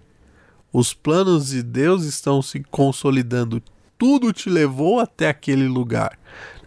os 0.73 0.93
planos 0.93 1.49
de 1.49 1.61
Deus 1.61 2.03
estão 2.03 2.41
se 2.41 2.61
consolidando. 2.71 3.61
Tudo 3.97 4.33
te 4.33 4.49
levou 4.49 4.99
até 4.99 5.29
aquele 5.29 5.67
lugar. 5.67 6.17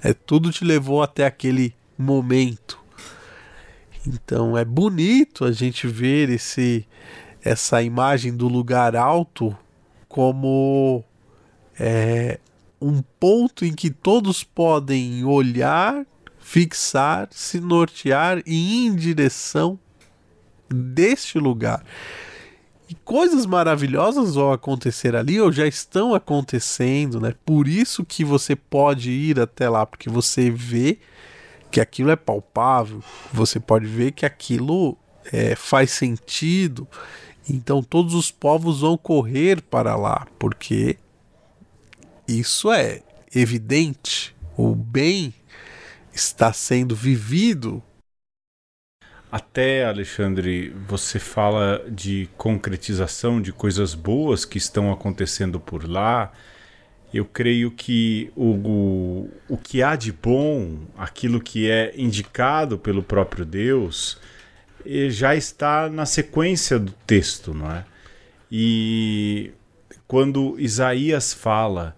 É, 0.02 0.12
tudo 0.12 0.52
te 0.52 0.64
levou 0.64 1.02
até 1.02 1.26
aquele 1.26 1.74
momento. 1.98 2.78
Então 4.07 4.57
é 4.57 4.64
bonito 4.64 5.44
a 5.44 5.52
gente 5.52 5.87
ver 5.87 6.28
esse, 6.28 6.87
essa 7.42 7.83
imagem 7.83 8.37
do 8.37 8.48
lugar 8.48 8.96
alto 8.96 9.57
como 10.09 11.05
é, 11.78 12.38
um 12.81 13.02
ponto 13.18 13.64
em 13.64 13.72
que 13.72 13.90
todos 13.90 14.44
podem 14.44 15.24
olhar, 15.24 16.05
fixar, 16.53 17.29
se 17.31 17.59
nortear 17.59 18.43
e 18.45 18.85
ir 18.85 18.87
em 18.88 18.95
direção 18.95 19.79
deste 20.69 21.38
lugar. 21.38 21.83
E 22.91 22.95
coisas 22.95 23.47
maravilhosas 23.47 24.35
vão 24.35 24.53
acontecer 24.53 25.17
ali 25.17 25.41
ou 25.41 25.51
já 25.51 25.67
estão 25.67 26.15
acontecendo, 26.15 27.19
né? 27.19 27.35
Por 27.47 27.67
isso 27.67 28.05
que 28.05 28.23
você 28.23 28.55
pode 28.55 29.11
ir 29.11 29.41
até 29.41 29.67
lá, 29.67 29.87
porque 29.87 30.11
você 30.11 30.51
vê 30.51 30.99
que 31.71 31.81
aquilo 31.81 32.11
é 32.11 32.17
palpável, 32.17 33.03
você 33.33 33.59
pode 33.59 33.87
ver 33.87 34.12
que 34.12 34.27
aquilo 34.27 34.99
é, 35.33 35.57
faz 35.57 35.91
sentido. 35.93 36.87
Então 37.49 37.83
todos 37.83 38.12
os 38.12 38.31
povos 38.31 38.81
vão 38.81 38.99
correr 38.99 39.62
para 39.62 39.97
lá, 39.97 40.27
porque 40.38 40.99
isso 42.29 42.71
é 42.71 43.01
evidente. 43.35 44.37
O 44.55 44.75
bem 44.75 45.33
está 46.12 46.53
sendo 46.53 46.94
vivido 46.94 47.83
até, 49.33 49.87
Alexandre, 49.87 50.77
você 50.87 51.18
fala 51.18 51.83
de 51.90 52.29
concretização 52.37 53.40
de 53.40 53.51
coisas 53.51 53.94
boas 53.94 54.44
que 54.44 54.59
estão 54.59 54.92
acontecendo 54.92 55.59
por 55.59 55.88
lá. 55.88 56.31
Eu 57.14 57.25
creio 57.25 57.70
que 57.70 58.31
o, 58.37 58.51
o, 58.51 59.31
o 59.48 59.57
que 59.57 59.83
há 59.83 59.96
de 59.96 60.12
bom, 60.12 60.81
aquilo 60.98 61.40
que 61.40 61.70
é 61.70 61.94
indicado 61.96 62.77
pelo 62.79 63.03
próprio 63.03 63.46
Deus, 63.46 64.18
já 65.09 65.35
está 65.35 65.88
na 65.88 66.05
sequência 66.05 66.79
do 66.79 66.92
texto, 67.07 67.55
não 67.55 67.72
é? 67.72 67.87
E 68.51 69.51
quando 70.07 70.61
Isaías 70.61 71.33
fala 71.33 71.96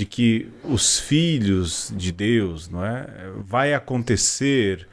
de 0.00 0.06
que 0.06 0.48
os 0.64 0.98
filhos 0.98 1.92
de 1.94 2.10
Deus, 2.10 2.70
não 2.70 2.82
é, 2.82 3.06
vai 3.44 3.74
acontecer 3.74 4.88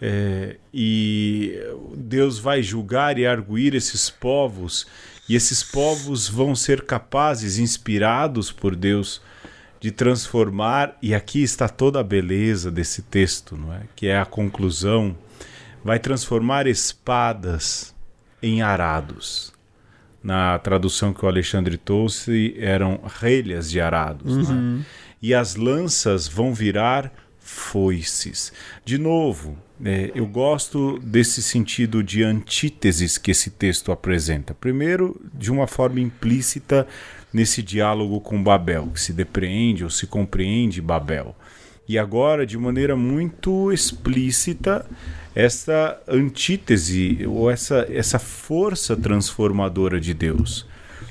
é, 0.00 0.56
e 0.72 1.60
Deus 1.94 2.38
vai 2.38 2.62
julgar 2.62 3.18
e 3.18 3.26
arguir 3.26 3.74
esses 3.74 4.08
povos, 4.08 4.86
e 5.28 5.36
esses 5.36 5.62
povos 5.62 6.26
vão 6.26 6.56
ser 6.56 6.86
capazes, 6.86 7.58
inspirados 7.58 8.50
por 8.50 8.74
Deus, 8.74 9.20
de 9.78 9.90
transformar, 9.90 10.96
e 11.02 11.14
aqui 11.14 11.42
está 11.42 11.68
toda 11.68 12.00
a 12.00 12.02
beleza 12.02 12.70
desse 12.70 13.02
texto, 13.02 13.58
não 13.58 13.74
é? 13.74 13.82
que 13.94 14.06
é 14.06 14.18
a 14.18 14.24
conclusão, 14.24 15.14
vai 15.84 15.98
transformar 15.98 16.66
espadas 16.66 17.94
em 18.42 18.62
arados. 18.62 19.52
Na 20.26 20.58
tradução 20.58 21.12
que 21.12 21.24
o 21.24 21.28
Alexandre 21.28 21.76
trouxe, 21.76 22.56
eram 22.58 23.00
relhas 23.20 23.70
de 23.70 23.80
arados. 23.80 24.48
Uhum. 24.48 24.80
É? 24.80 24.84
E 25.22 25.32
as 25.32 25.54
lanças 25.54 26.26
vão 26.26 26.52
virar 26.52 27.12
foices. 27.38 28.52
De 28.84 28.98
novo, 28.98 29.56
é, 29.84 30.10
eu 30.16 30.26
gosto 30.26 30.98
desse 30.98 31.40
sentido 31.40 32.02
de 32.02 32.24
antíteses 32.24 33.16
que 33.16 33.30
esse 33.30 33.50
texto 33.50 33.92
apresenta. 33.92 34.52
Primeiro, 34.52 35.20
de 35.32 35.52
uma 35.52 35.68
forma 35.68 36.00
implícita 36.00 36.88
nesse 37.32 37.62
diálogo 37.62 38.20
com 38.20 38.42
Babel, 38.42 38.88
que 38.92 39.00
se 39.00 39.12
depreende 39.12 39.84
ou 39.84 39.90
se 39.90 40.08
compreende 40.08 40.82
Babel. 40.82 41.36
E 41.88 41.98
agora, 41.98 42.46
de 42.46 42.58
maneira 42.58 42.96
muito 42.96 43.72
explícita, 43.72 44.84
essa 45.34 46.00
antítese 46.08 47.24
ou 47.26 47.50
essa, 47.50 47.86
essa 47.90 48.18
força 48.18 48.96
transformadora 48.96 50.00
de 50.00 50.14
Deus 50.14 50.66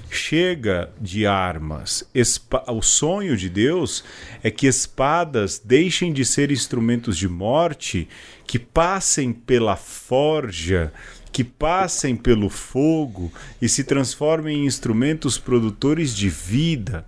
chega 0.09 0.89
de 0.99 1.25
armas. 1.25 2.07
Espa 2.13 2.63
o 2.71 2.81
sonho 2.81 3.35
de 3.35 3.49
Deus 3.49 4.03
é 4.41 4.49
que 4.49 4.65
espadas 4.65 5.61
deixem 5.63 6.13
de 6.13 6.23
ser 6.23 6.51
instrumentos 6.51 7.17
de 7.17 7.27
morte, 7.27 8.07
que 8.47 8.57
passem 8.57 9.33
pela 9.33 9.75
forja, 9.75 10.91
que 11.31 11.43
passem 11.43 12.15
pelo 12.15 12.49
fogo 12.49 13.31
e 13.61 13.67
se 13.67 13.83
transformem 13.83 14.63
em 14.63 14.65
instrumentos 14.65 15.37
produtores 15.37 16.15
de 16.15 16.29
vida. 16.29 17.05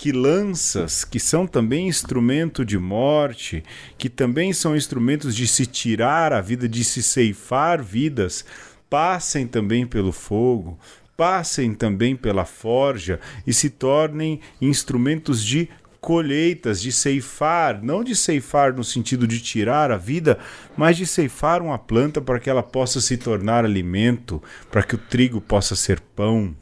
Que 0.00 0.12
lanças, 0.12 1.04
que 1.04 1.20
são 1.20 1.46
também 1.46 1.86
instrumento 1.86 2.64
de 2.64 2.78
morte, 2.78 3.62
que 3.98 4.08
também 4.08 4.50
são 4.50 4.74
instrumentos 4.74 5.36
de 5.36 5.46
se 5.46 5.66
tirar 5.66 6.32
a 6.32 6.40
vida, 6.40 6.66
de 6.66 6.82
se 6.82 7.02
ceifar 7.02 7.82
vidas, 7.82 8.42
passem 8.88 9.46
também 9.46 9.86
pelo 9.86 10.10
fogo, 10.10 10.78
passem 11.18 11.74
também 11.74 12.16
pela 12.16 12.46
forja 12.46 13.20
e 13.46 13.52
se 13.52 13.68
tornem 13.68 14.40
instrumentos 14.58 15.44
de 15.44 15.68
colheitas, 16.00 16.80
de 16.80 16.92
ceifar, 16.92 17.84
não 17.84 18.02
de 18.02 18.16
ceifar 18.16 18.72
no 18.72 18.82
sentido 18.82 19.26
de 19.26 19.38
tirar 19.38 19.90
a 19.90 19.98
vida, 19.98 20.38
mas 20.78 20.96
de 20.96 21.06
ceifar 21.06 21.60
uma 21.60 21.78
planta 21.78 22.22
para 22.22 22.40
que 22.40 22.48
ela 22.48 22.62
possa 22.62 23.02
se 23.02 23.18
tornar 23.18 23.66
alimento, 23.66 24.42
para 24.70 24.82
que 24.82 24.94
o 24.94 24.98
trigo 24.98 25.42
possa 25.42 25.76
ser 25.76 26.00
pão, 26.00 26.56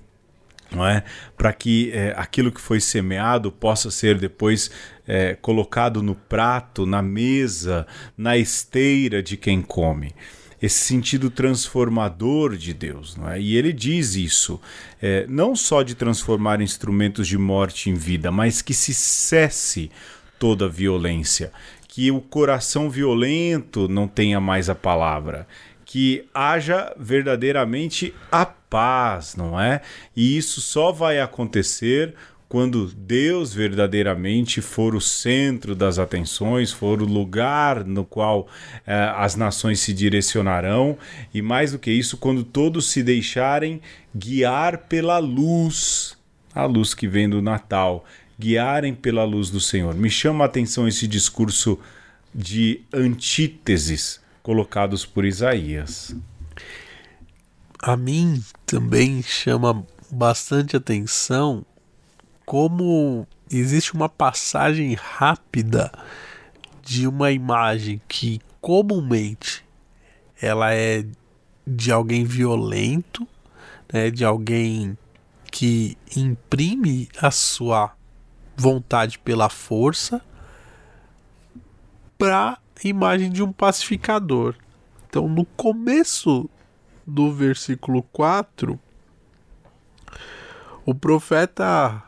não 0.70 0.87
é? 0.87 1.02
Para 1.37 1.52
que 1.52 1.90
é, 1.92 2.14
aquilo 2.16 2.52
que 2.52 2.61
foi 2.61 2.81
semeado 2.81 3.50
possa 3.50 3.90
ser 3.90 4.18
depois 4.18 4.70
é, 5.07 5.35
colocado 5.35 6.02
no 6.02 6.14
prato, 6.14 6.85
na 6.85 7.02
mesa, 7.02 7.87
na 8.16 8.37
esteira 8.37 9.22
de 9.22 9.37
quem 9.37 9.62
come 9.62 10.14
esse 10.61 10.81
sentido 10.81 11.31
transformador 11.31 12.57
de 12.57 12.74
Deus. 12.74 13.16
Não 13.16 13.31
é? 13.31 13.40
E 13.40 13.57
ele 13.57 13.72
diz 13.72 14.16
isso, 14.16 14.61
é, 15.00 15.24
não 15.28 15.54
só 15.54 15.83
de 15.83 15.94
transformar 15.94 16.61
instrumentos 16.61 17.28
de 17.28 17.38
morte 17.38 17.88
em 17.90 17.94
vida, 17.94 18.31
mas 18.31 18.61
que 18.61 18.74
se 18.74 18.92
cesse 18.92 19.90
toda 20.38 20.68
violência, 20.68 21.52
que 21.87 22.11
o 22.11 22.20
coração 22.20 22.90
violento 22.90 23.88
não 23.88 24.07
tenha 24.07 24.40
mais 24.40 24.68
a 24.68 24.74
palavra, 24.74 25.46
que 25.85 26.24
haja 26.35 26.94
verdadeiramente 26.98 28.14
a 28.31 28.44
paz, 28.68 29.35
não 29.37 29.61
é? 29.61 29.81
E 30.16 30.37
isso 30.37 30.61
só 30.61 30.92
vai 30.92 31.20
acontecer 31.20 32.14
quando 32.48 32.87
Deus 32.87 33.52
verdadeiramente 33.52 34.62
for 34.62 34.94
o 34.94 35.00
centro 35.00 35.74
das 35.74 35.98
atenções, 35.98 36.72
for 36.72 37.02
o 37.02 37.04
lugar 37.04 37.85
no 37.85 38.04
qual 38.04 38.48
eh, 38.87 39.12
as 39.16 39.37
nações 39.37 39.81
se 39.81 39.92
direcionarão, 39.92 40.96
e 41.33 41.42
mais 41.42 41.72
do 41.72 41.78
que 41.78 41.90
isso, 41.90 42.16
quando 42.16 42.42
todos 42.42 42.90
se 42.90 43.02
deixarem 43.02 43.83
guiar 44.16 44.78
pela 44.88 45.18
luz, 45.18 46.16
a 46.54 46.64
luz 46.64 46.94
que 46.94 47.07
vem 47.07 47.28
do 47.28 47.42
Natal, 47.42 48.07
guiarem 48.38 48.94
pela 48.94 49.24
luz 49.24 49.50
do 49.50 49.61
Senhor. 49.61 49.94
Me 49.94 50.09
chama 50.09 50.44
a 50.44 50.46
atenção 50.46 50.88
esse 50.88 51.07
discurso 51.07 51.78
de 52.35 52.81
antíteses 52.92 54.20
colocados 54.42 55.04
por 55.04 55.26
Isaías. 55.26 56.16
A 57.80 57.96
mim 57.96 58.42
também 58.66 59.22
chama 59.22 59.86
bastante 60.10 60.76
atenção 60.76 61.64
como 62.44 63.26
existe 63.50 63.94
uma 63.94 64.08
passagem 64.08 64.94
rápida 64.94 65.92
de 66.82 67.06
uma 67.06 67.30
imagem 67.30 68.00
que 68.08 68.40
comumente 68.60 69.64
ela 70.40 70.74
é 70.74 71.06
de 71.66 71.92
alguém 71.92 72.24
violento, 72.24 73.28
né, 73.92 74.10
de 74.10 74.24
alguém 74.24 74.98
que 75.52 75.96
imprime 76.16 77.08
a 77.20 77.30
sua 77.30 77.92
vontade 78.56 79.20
pela 79.20 79.48
força 79.48 80.20
para 82.16 82.58
imagem 82.82 83.30
de 83.30 83.42
um 83.42 83.52
pacificador. 83.52 84.56
Então, 85.08 85.28
no 85.28 85.44
começo 85.44 86.50
do 87.09 87.33
versículo 87.33 88.03
4, 88.03 88.79
o 90.85 90.94
profeta 90.94 92.03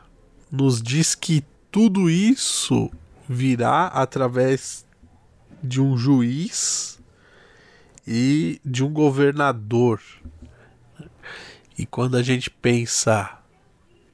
nos 0.51 0.79
diz 0.79 1.15
que 1.15 1.43
tudo 1.71 2.07
isso 2.07 2.91
virá 3.27 3.87
através 3.87 4.85
de 5.63 5.81
um 5.81 5.97
juiz 5.97 6.99
e 8.07 8.61
de 8.63 8.83
um 8.83 8.93
governador. 8.93 9.99
E 11.75 11.85
quando 11.87 12.15
a 12.15 12.21
gente 12.21 12.51
pensa 12.51 13.39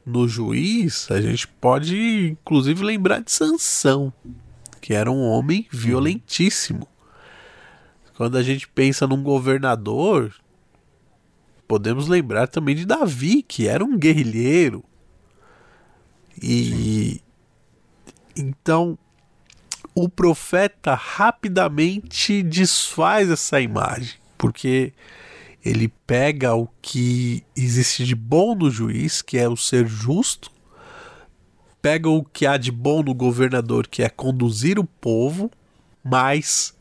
no 0.06 0.26
juiz, 0.26 1.12
a 1.12 1.20
gente 1.20 1.50
pode 1.50 2.30
inclusive 2.30 2.82
lembrar 2.82 3.20
de 3.20 3.32
Sansão, 3.32 4.14
que 4.80 4.94
era 4.94 5.12
um 5.12 5.22
homem 5.22 5.68
violentíssimo. 5.70 6.88
Quando 8.16 8.38
a 8.38 8.44
gente 8.44 8.70
pensa 8.70 9.06
num 9.06 9.22
governador, 9.22 10.34
podemos 11.68 12.08
lembrar 12.08 12.48
também 12.48 12.76
de 12.76 12.86
Davi, 12.86 13.44
que 13.44 13.68
era 13.68 13.84
um 13.84 13.98
guerrilheiro, 13.98 14.84
e 16.42 17.22
então 18.36 18.98
o 19.96 20.08
profeta 20.08 20.94
rapidamente 20.94 22.44
desfaz 22.44 23.30
essa 23.30 23.60
imagem, 23.60 24.16
porque 24.38 24.94
ele 25.66 25.88
pega 26.06 26.54
o 26.54 26.68
que 26.82 27.44
existe 27.56 28.06
de 28.06 28.16
bom 28.16 28.56
no 28.56 28.70
juiz, 28.70 29.22
que 29.22 29.38
é 29.38 29.50
o 29.50 29.58
ser 29.58 29.88
justo, 29.88 30.52
pega 31.82 32.10
o 32.10 32.24
que 32.24 32.46
há 32.46 32.58
de 32.58 32.72
bom 32.72 33.02
no 33.02 33.14
governador, 33.14 33.88
que 33.88 34.04
é 34.04 34.10
conduzir 34.10 34.78
o 34.78 34.84
povo, 34.84 35.52
mas, 36.04 36.76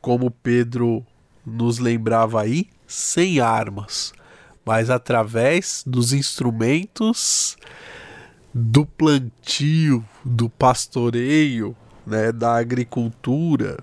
como 0.00 0.30
Pedro 0.30 1.04
nos 1.44 1.78
lembrava 1.78 2.42
aí, 2.42 2.68
sem 2.92 3.40
armas, 3.40 4.12
mas 4.64 4.90
através 4.90 5.82
dos 5.86 6.12
instrumentos 6.12 7.56
do 8.54 8.84
plantio, 8.84 10.04
do 10.24 10.48
pastoreio, 10.48 11.76
né, 12.06 12.30
da 12.30 12.56
agricultura. 12.56 13.78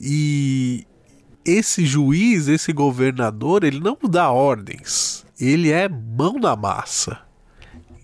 E 0.00 0.86
esse 1.44 1.84
juiz, 1.84 2.48
esse 2.48 2.72
governador, 2.72 3.64
ele 3.64 3.80
não 3.80 3.98
dá 4.08 4.30
ordens, 4.30 5.26
ele 5.38 5.70
é 5.70 5.88
mão 5.88 6.38
na 6.38 6.56
massa. 6.56 7.18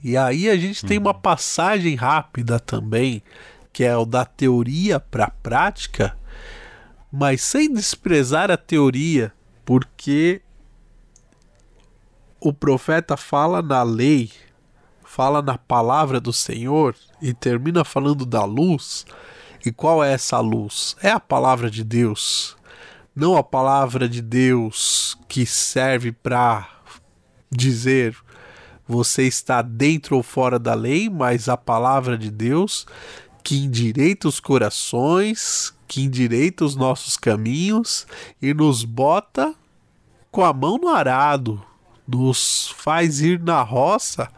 E 0.02 0.16
aí 0.16 0.48
a 0.48 0.56
gente 0.56 0.84
tem 0.84 0.98
uma 0.98 1.14
passagem 1.14 1.94
rápida 1.94 2.58
também, 2.58 3.22
que 3.72 3.84
é 3.84 3.96
o 3.96 4.04
da 4.04 4.24
teoria 4.24 4.98
para 4.98 5.24
a 5.26 5.30
prática, 5.30 6.16
mas 7.12 7.42
sem 7.42 7.72
desprezar 7.72 8.50
a 8.50 8.56
teoria, 8.56 9.32
porque 9.70 10.42
o 12.40 12.52
profeta 12.52 13.16
fala 13.16 13.62
na 13.62 13.84
lei, 13.84 14.32
fala 15.04 15.40
na 15.40 15.56
palavra 15.56 16.20
do 16.20 16.32
Senhor 16.32 16.96
e 17.22 17.32
termina 17.32 17.84
falando 17.84 18.26
da 18.26 18.44
luz. 18.44 19.06
E 19.64 19.70
qual 19.70 20.02
é 20.02 20.12
essa 20.12 20.40
luz? 20.40 20.96
É 21.00 21.12
a 21.12 21.20
palavra 21.20 21.70
de 21.70 21.84
Deus. 21.84 22.56
Não 23.14 23.36
a 23.36 23.44
palavra 23.44 24.08
de 24.08 24.20
Deus 24.20 25.16
que 25.28 25.46
serve 25.46 26.10
para 26.10 26.68
dizer 27.48 28.16
você 28.88 29.22
está 29.22 29.62
dentro 29.62 30.16
ou 30.16 30.22
fora 30.24 30.58
da 30.58 30.74
lei, 30.74 31.08
mas 31.08 31.48
a 31.48 31.56
palavra 31.56 32.18
de 32.18 32.28
Deus 32.28 32.88
que 33.44 33.56
endireita 33.56 34.26
os 34.26 34.40
corações, 34.40 35.72
que 35.86 36.02
endireita 36.02 36.64
os 36.64 36.74
nossos 36.74 37.16
caminhos 37.16 38.04
e 38.42 38.52
nos 38.52 38.84
bota 38.84 39.54
com 40.30 40.44
a 40.44 40.52
mão 40.52 40.78
no 40.78 40.88
arado, 40.88 41.62
nos 42.06 42.74
faz 42.76 43.20
ir 43.20 43.40
na 43.40 43.62
roça 43.62 44.28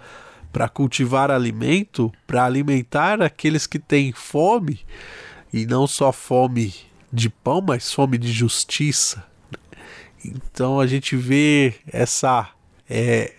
para 0.52 0.68
cultivar 0.68 1.30
alimento, 1.30 2.12
para 2.26 2.44
alimentar 2.44 3.22
aqueles 3.22 3.66
que 3.66 3.78
têm 3.78 4.12
fome, 4.12 4.80
e 5.52 5.66
não 5.66 5.86
só 5.86 6.12
fome 6.12 6.74
de 7.12 7.28
pão, 7.28 7.60
mas 7.60 7.92
fome 7.92 8.18
de 8.18 8.32
justiça. 8.32 9.24
Então 10.24 10.78
a 10.78 10.86
gente 10.86 11.16
vê 11.16 11.74
essa 11.86 12.48
é, 12.88 13.34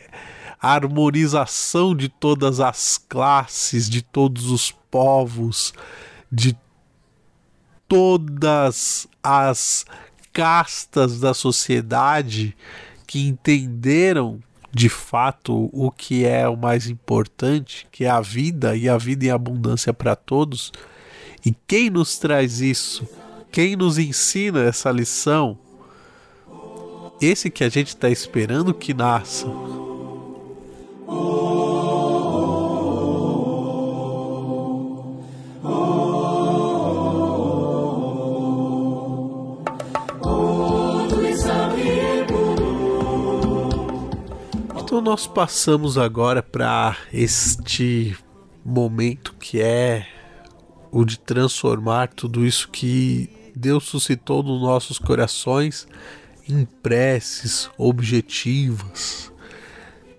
harmonização 0.62 1.96
de 1.96 2.10
todas 2.10 2.60
as 2.60 2.98
classes, 2.98 3.90
de 3.90 4.02
todos 4.02 4.50
os 4.50 4.72
povos, 4.72 5.74
de 6.32 6.58
todas 7.88 9.08
as 9.22 9.86
castas 10.34 11.20
da 11.20 11.34
sociedade 11.34 12.58
que 13.06 13.28
entenderam 13.28 14.40
de 14.72 14.90
fato 14.90 15.70
o 15.72 15.92
que 15.92 16.26
é 16.26 16.50
o 16.50 16.58
mais 16.58 16.88
importante, 16.88 17.88
que 17.92 18.06
é 18.06 18.10
a 18.10 18.20
vida 18.20 18.76
e 18.76 18.90
a 18.90 18.98
vida 18.98 19.26
em 19.26 19.30
abundância 19.30 19.94
para 19.94 20.16
todos. 20.16 20.72
E 21.46 21.56
quem 21.68 21.92
nos 21.92 22.18
traz 22.18 22.60
isso? 22.60 23.08
Quem 23.52 23.76
nos 23.76 24.00
ensina 24.00 24.64
essa 24.64 24.90
lição? 24.90 25.60
Esse 27.22 27.52
que 27.52 27.64
a 27.64 27.70
gente 27.70 27.90
está 27.90 28.10
esperando 28.10 28.74
que 28.74 28.96
nasça. 28.96 29.46
Nós 45.04 45.28
passamos 45.28 45.98
agora 45.98 46.42
para 46.42 46.96
este 47.12 48.18
momento 48.64 49.36
que 49.38 49.62
é 49.62 50.08
o 50.90 51.04
de 51.04 51.20
transformar 51.20 52.08
tudo 52.08 52.46
isso 52.46 52.70
que 52.70 53.52
Deus 53.54 53.84
suscitou 53.84 54.42
nos 54.42 54.62
nossos 54.62 54.98
corações 54.98 55.86
em 56.48 56.64
preces 56.64 57.70
objetivas, 57.78 59.30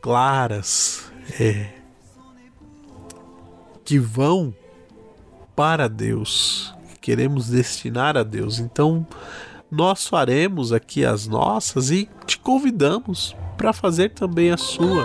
claras 0.02 1.10
é, 1.40 1.70
que 3.86 3.98
vão 3.98 4.54
para 5.56 5.88
Deus, 5.88 6.74
queremos 7.00 7.48
destinar 7.48 8.18
a 8.18 8.22
Deus. 8.22 8.58
Então, 8.58 9.06
nós 9.74 10.06
faremos 10.06 10.72
aqui 10.72 11.04
as 11.04 11.26
nossas 11.26 11.90
e 11.90 12.08
te 12.24 12.38
convidamos 12.38 13.34
para 13.56 13.72
fazer 13.72 14.10
também 14.10 14.52
a 14.52 14.56
sua. 14.56 15.04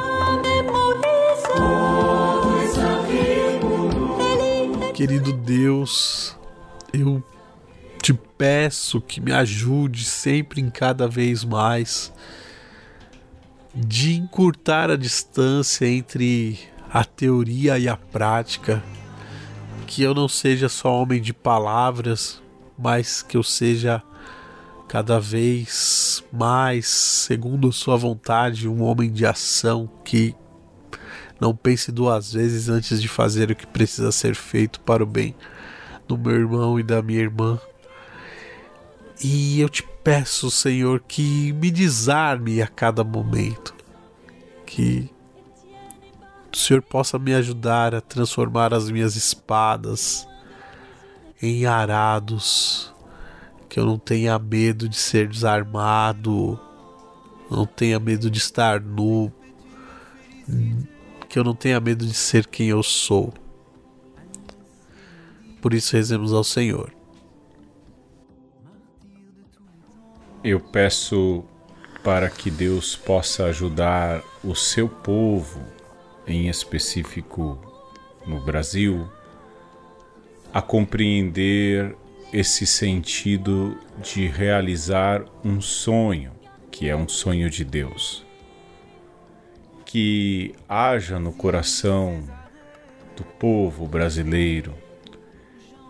Querido 4.93 5.33
Deus, 5.33 6.37
eu 6.93 7.23
te 7.99 8.13
peço 8.13 9.01
que 9.01 9.19
me 9.19 9.31
ajude 9.31 10.05
sempre 10.05 10.61
em 10.61 10.69
cada 10.69 11.07
vez 11.07 11.43
mais 11.43 12.13
de 13.73 14.17
encurtar 14.17 14.91
a 14.91 14.95
distância 14.95 15.87
entre 15.87 16.59
a 16.91 17.03
teoria 17.03 17.79
e 17.79 17.89
a 17.89 17.97
prática, 17.97 18.83
que 19.87 20.03
eu 20.03 20.13
não 20.13 20.27
seja 20.27 20.69
só 20.69 21.01
homem 21.01 21.19
de 21.19 21.33
palavras, 21.33 22.39
mas 22.77 23.23
que 23.23 23.35
eu 23.35 23.41
seja 23.41 24.03
cada 24.89 25.19
vez 25.19 26.23
mais, 26.33 26.87
segundo 26.87 27.71
sua 27.71 27.95
vontade, 27.95 28.67
um 28.67 28.81
homem 28.81 29.11
de 29.11 29.23
ação 29.23 29.87
que 30.03 30.35
não 31.39 31.55
pense 31.55 31.91
duas 31.91 32.33
vezes 32.33 32.69
antes 32.69 32.99
de 32.99 33.07
fazer 33.07 33.51
o 33.51 33.55
que 33.55 33.67
precisa 33.67 34.11
ser 34.11 34.33
feito 34.33 34.81
para 34.81 35.03
o 35.03 35.05
bem 35.05 35.35
do 36.07 36.17
meu 36.17 36.31
irmão 36.31 36.79
e 36.79 36.83
da 36.83 37.03
minha 37.03 37.19
irmã. 37.19 37.59
E 39.23 39.61
eu 39.61 39.69
te 39.69 39.83
peço, 40.03 40.49
Senhor, 40.49 41.03
que 41.07 41.53
me 41.53 41.69
desarme 41.69 42.59
a 42.59 42.67
cada 42.67 43.03
momento, 43.03 43.75
que 44.65 45.07
o 46.51 46.57
Senhor 46.57 46.81
possa 46.81 47.19
me 47.19 47.35
ajudar 47.35 47.93
a 47.93 48.01
transformar 48.01 48.73
as 48.73 48.89
minhas 48.89 49.15
espadas 49.15 50.27
em 51.39 51.67
arados 51.67 52.91
que 53.69 53.79
eu 53.79 53.85
não 53.85 53.99
tenha 53.99 54.37
medo 54.39 54.89
de 54.89 54.97
ser 54.97 55.27
desarmado, 55.27 56.59
não 57.51 57.67
tenha 57.67 57.99
medo 57.99 58.29
de 58.29 58.39
estar 58.39 58.81
nu, 58.81 59.31
que 61.29 61.37
eu 61.37 61.43
não 61.43 61.53
tenha 61.53 61.79
medo 61.79 62.05
de 62.05 62.13
ser 62.13 62.47
quem 62.47 62.69
eu 62.69 62.81
sou. 62.81 63.31
Por 65.61 65.73
isso 65.73 65.95
rezemos 65.95 66.33
ao 66.33 66.43
Senhor. 66.43 66.91
Eu 70.43 70.59
peço 70.59 71.43
para 72.03 72.29
que 72.29 72.49
Deus 72.49 72.95
possa 72.95 73.45
ajudar 73.45 74.23
o 74.43 74.55
seu 74.55 74.87
povo, 74.89 75.61
em 76.25 76.47
específico 76.47 77.59
no 78.25 78.39
Brasil, 78.39 79.07
a 80.53 80.61
compreender 80.61 81.95
esse 82.31 82.65
sentido 82.65 83.77
de 84.01 84.27
realizar 84.27 85.25
um 85.43 85.59
sonho, 85.59 86.31
que 86.71 86.87
é 86.87 86.95
um 86.95 87.07
sonho 87.07 87.49
de 87.49 87.63
Deus. 87.63 88.25
Que 89.83 90.53
haja 90.67 91.19
no 91.19 91.33
coração 91.33 92.23
do 93.15 93.23
povo 93.23 93.87
brasileiro, 93.87 94.75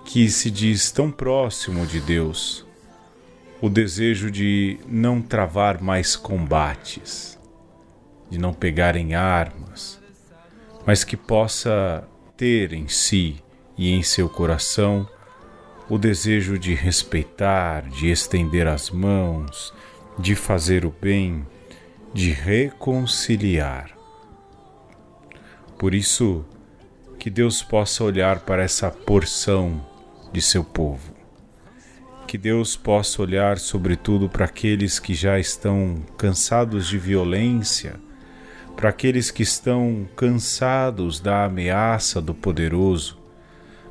que 0.05 0.29
se 0.29 0.49
diz 0.49 0.91
tão 0.91 1.11
próximo 1.11 1.85
de 1.85 1.99
Deus, 1.99 2.65
o 3.61 3.69
desejo 3.69 4.31
de 4.31 4.79
não 4.87 5.21
travar 5.21 5.81
mais 5.81 6.15
combates, 6.15 7.37
de 8.29 8.37
não 8.37 8.53
pegarem 8.53 9.13
armas, 9.13 9.99
mas 10.85 11.03
que 11.03 11.17
possa 11.17 12.07
ter 12.37 12.71
em 12.71 12.87
si 12.87 13.43
e 13.77 13.91
em 13.91 14.01
seu 14.01 14.29
coração 14.29 15.07
o 15.89 15.97
desejo 15.97 16.59
de 16.59 16.75
respeitar, 16.75 17.89
de 17.89 18.11
estender 18.11 18.67
as 18.67 18.91
mãos, 18.91 19.73
de 20.19 20.35
fazer 20.35 20.85
o 20.85 20.93
bem, 21.01 21.45
de 22.13 22.31
reconciliar. 22.31 23.97
Por 25.79 25.95
isso, 25.95 26.45
que 27.17 27.29
Deus 27.29 27.63
possa 27.63 28.03
olhar 28.03 28.41
para 28.41 28.63
essa 28.63 28.89
porção 28.89 29.85
de 30.31 30.41
seu 30.41 30.63
povo. 30.63 31.13
Que 32.27 32.37
Deus 32.37 32.75
possa 32.75 33.21
olhar, 33.21 33.57
sobretudo, 33.57 34.29
para 34.29 34.45
aqueles 34.45 34.99
que 34.99 35.15
já 35.15 35.39
estão 35.39 36.03
cansados 36.17 36.87
de 36.87 36.97
violência, 36.99 37.95
para 38.75 38.89
aqueles 38.89 39.31
que 39.31 39.41
estão 39.43 40.07
cansados 40.15 41.19
da 41.19 41.45
ameaça 41.45 42.21
do 42.21 42.33
poderoso, 42.33 43.18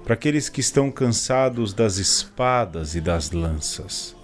para 0.08 0.14
aqueles 0.14 0.48
que 0.48 0.62
estão 0.62 0.90
cansados 0.90 1.74
das 1.74 1.98
espadas 1.98 2.94
e 2.94 3.00
das 3.00 3.30
lanças, 3.30 4.16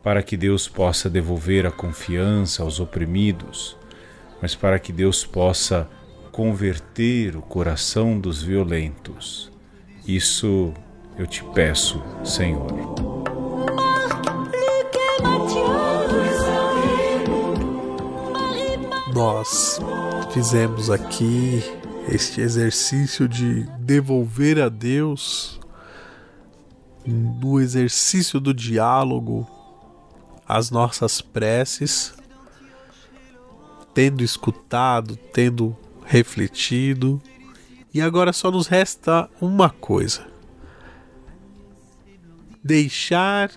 para 0.00 0.22
que 0.22 0.36
Deus 0.36 0.68
possa 0.68 1.10
devolver 1.10 1.66
a 1.66 1.72
confiança 1.72 2.62
aos 2.62 2.78
oprimidos, 2.78 3.76
mas 4.40 4.54
para 4.54 4.78
que 4.78 4.92
Deus 4.92 5.26
possa 5.26 5.88
converter 6.30 7.34
o 7.34 7.42
coração 7.42 8.16
dos 8.16 8.44
violentos. 8.44 9.50
Isso 10.06 10.72
eu 11.18 11.26
te 11.26 11.42
peço, 11.52 12.00
Senhor. 12.22 12.68
Nós 19.12 19.80
fizemos 20.32 20.90
aqui 20.90 21.81
este 22.08 22.40
exercício 22.40 23.28
de 23.28 23.64
devolver 23.78 24.60
a 24.60 24.68
Deus 24.68 25.60
no 27.06 27.60
exercício 27.60 28.40
do 28.40 28.52
diálogo 28.54 29.48
as 30.46 30.70
nossas 30.70 31.20
preces, 31.20 32.14
tendo 33.94 34.22
escutado, 34.22 35.16
tendo 35.16 35.76
refletido, 36.04 37.22
e 37.94 38.00
agora 38.00 38.32
só 38.32 38.50
nos 38.50 38.66
resta 38.66 39.30
uma 39.40 39.70
coisa: 39.70 40.26
deixar 42.62 43.50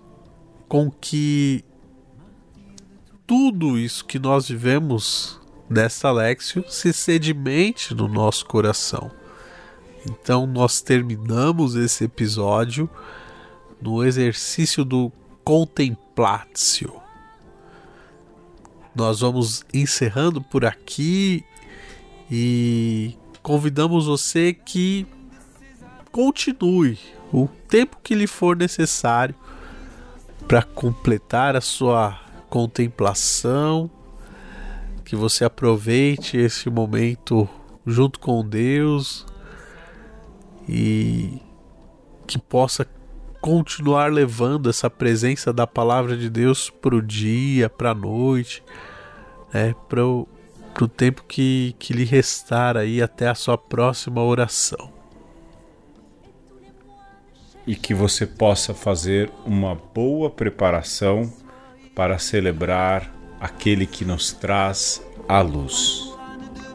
com 0.68 0.90
que 0.90 1.64
tudo 3.28 3.78
isso 3.78 4.06
que 4.06 4.20
nós 4.20 4.48
vivemos 4.48 5.40
desta 5.70 6.12
Lexio 6.12 6.64
se 6.70 6.94
sedimente 6.94 7.94
no 7.94 8.08
nosso 8.08 8.46
coração. 8.46 9.12
Então 10.08 10.46
nós 10.46 10.82
terminamos 10.82 11.76
esse 11.76 12.04
episódio 12.04 12.90
no 13.82 14.04
exercício 14.04 14.86
do 14.86 15.12
contemplatio. 15.44 16.94
Nós 18.96 19.20
vamos 19.20 19.66
encerrando 19.74 20.42
por 20.42 20.64
aqui 20.64 21.44
e 22.32 23.18
convidamos 23.42 24.06
você 24.06 24.54
que 24.54 25.06
continue 26.12 26.98
o 27.34 27.48
tempo 27.68 27.98
que 28.02 28.16
lhe 28.16 28.28
for 28.28 28.56
necessário 28.56 29.36
para 30.48 30.62
completar 30.64 31.56
a 31.56 31.62
sua 31.62 32.18
contemplação 32.50 33.90
que 35.06 35.16
você 35.16 35.46
aproveite 35.46 36.36
esse 36.36 36.70
momento 36.70 37.48
junto 37.86 38.20
com 38.20 38.44
Deus 38.44 39.26
e 40.68 41.40
que 42.26 42.40
possa 42.40 42.88
continuar 43.40 44.12
levando 44.12 44.68
essa 44.68 44.90
presença 44.90 45.54
da 45.54 45.68
palavra 45.68 46.18
de 46.18 46.28
Deus 46.28 46.72
para 46.72 46.96
o 46.96 47.02
dia, 47.02 47.70
para 47.70 47.92
a 47.92 47.94
noite, 47.94 48.64
né, 49.54 49.76
para 49.88 50.04
o 50.04 50.28
tempo 50.98 51.24
que, 51.28 51.76
que 51.78 51.94
lhe 51.94 52.04
restar 52.04 52.76
aí 52.76 53.00
até 53.00 53.28
a 53.28 53.36
sua 53.36 53.60
próxima 53.60 54.24
oração. 54.24 54.92
E 57.68 57.76
que 57.76 57.94
você 57.94 58.26
possa 58.26 58.74
fazer 58.74 59.32
uma 59.46 59.76
boa 59.76 60.30
preparação 60.32 61.32
para 61.96 62.18
celebrar 62.18 63.15
aquele 63.40 63.86
que 63.86 64.06
nos 64.06 64.32
traz 64.32 65.02
a 65.28 65.42
luz. 65.42 66.12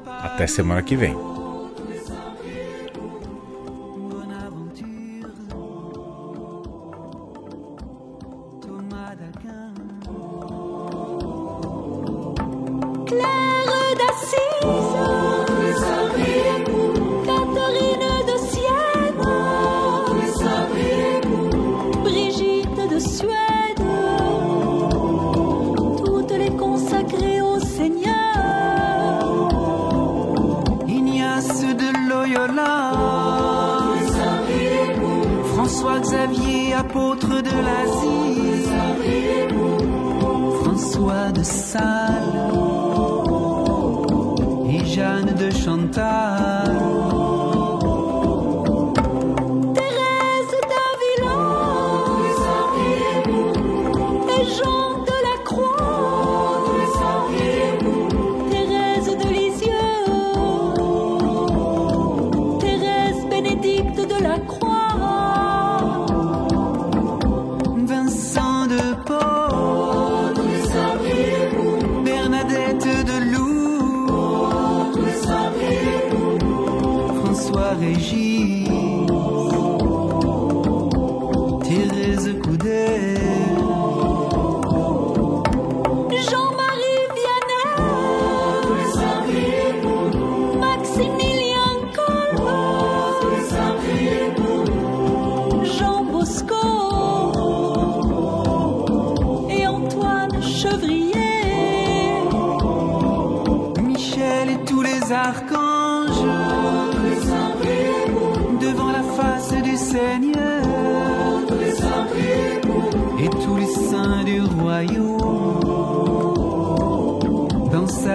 Até 0.06 0.46
semana 0.46 0.82
que 0.82 0.96
vem. 0.96 1.29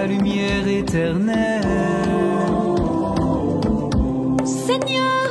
Lumière 0.07 0.67
éternelle. 0.67 1.61
Seigneur, 4.45 5.24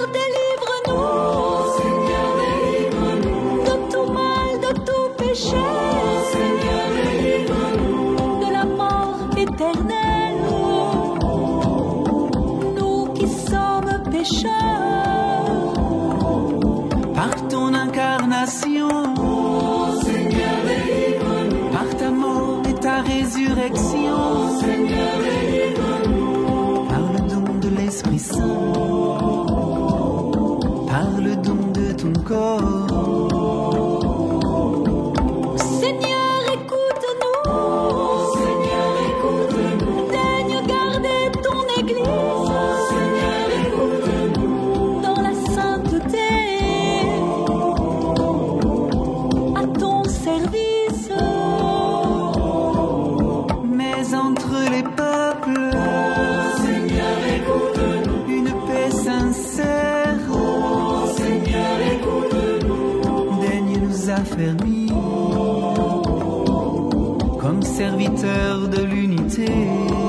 presbytère 68.04 68.68
de 68.68 68.82
l'unité. 68.82 70.03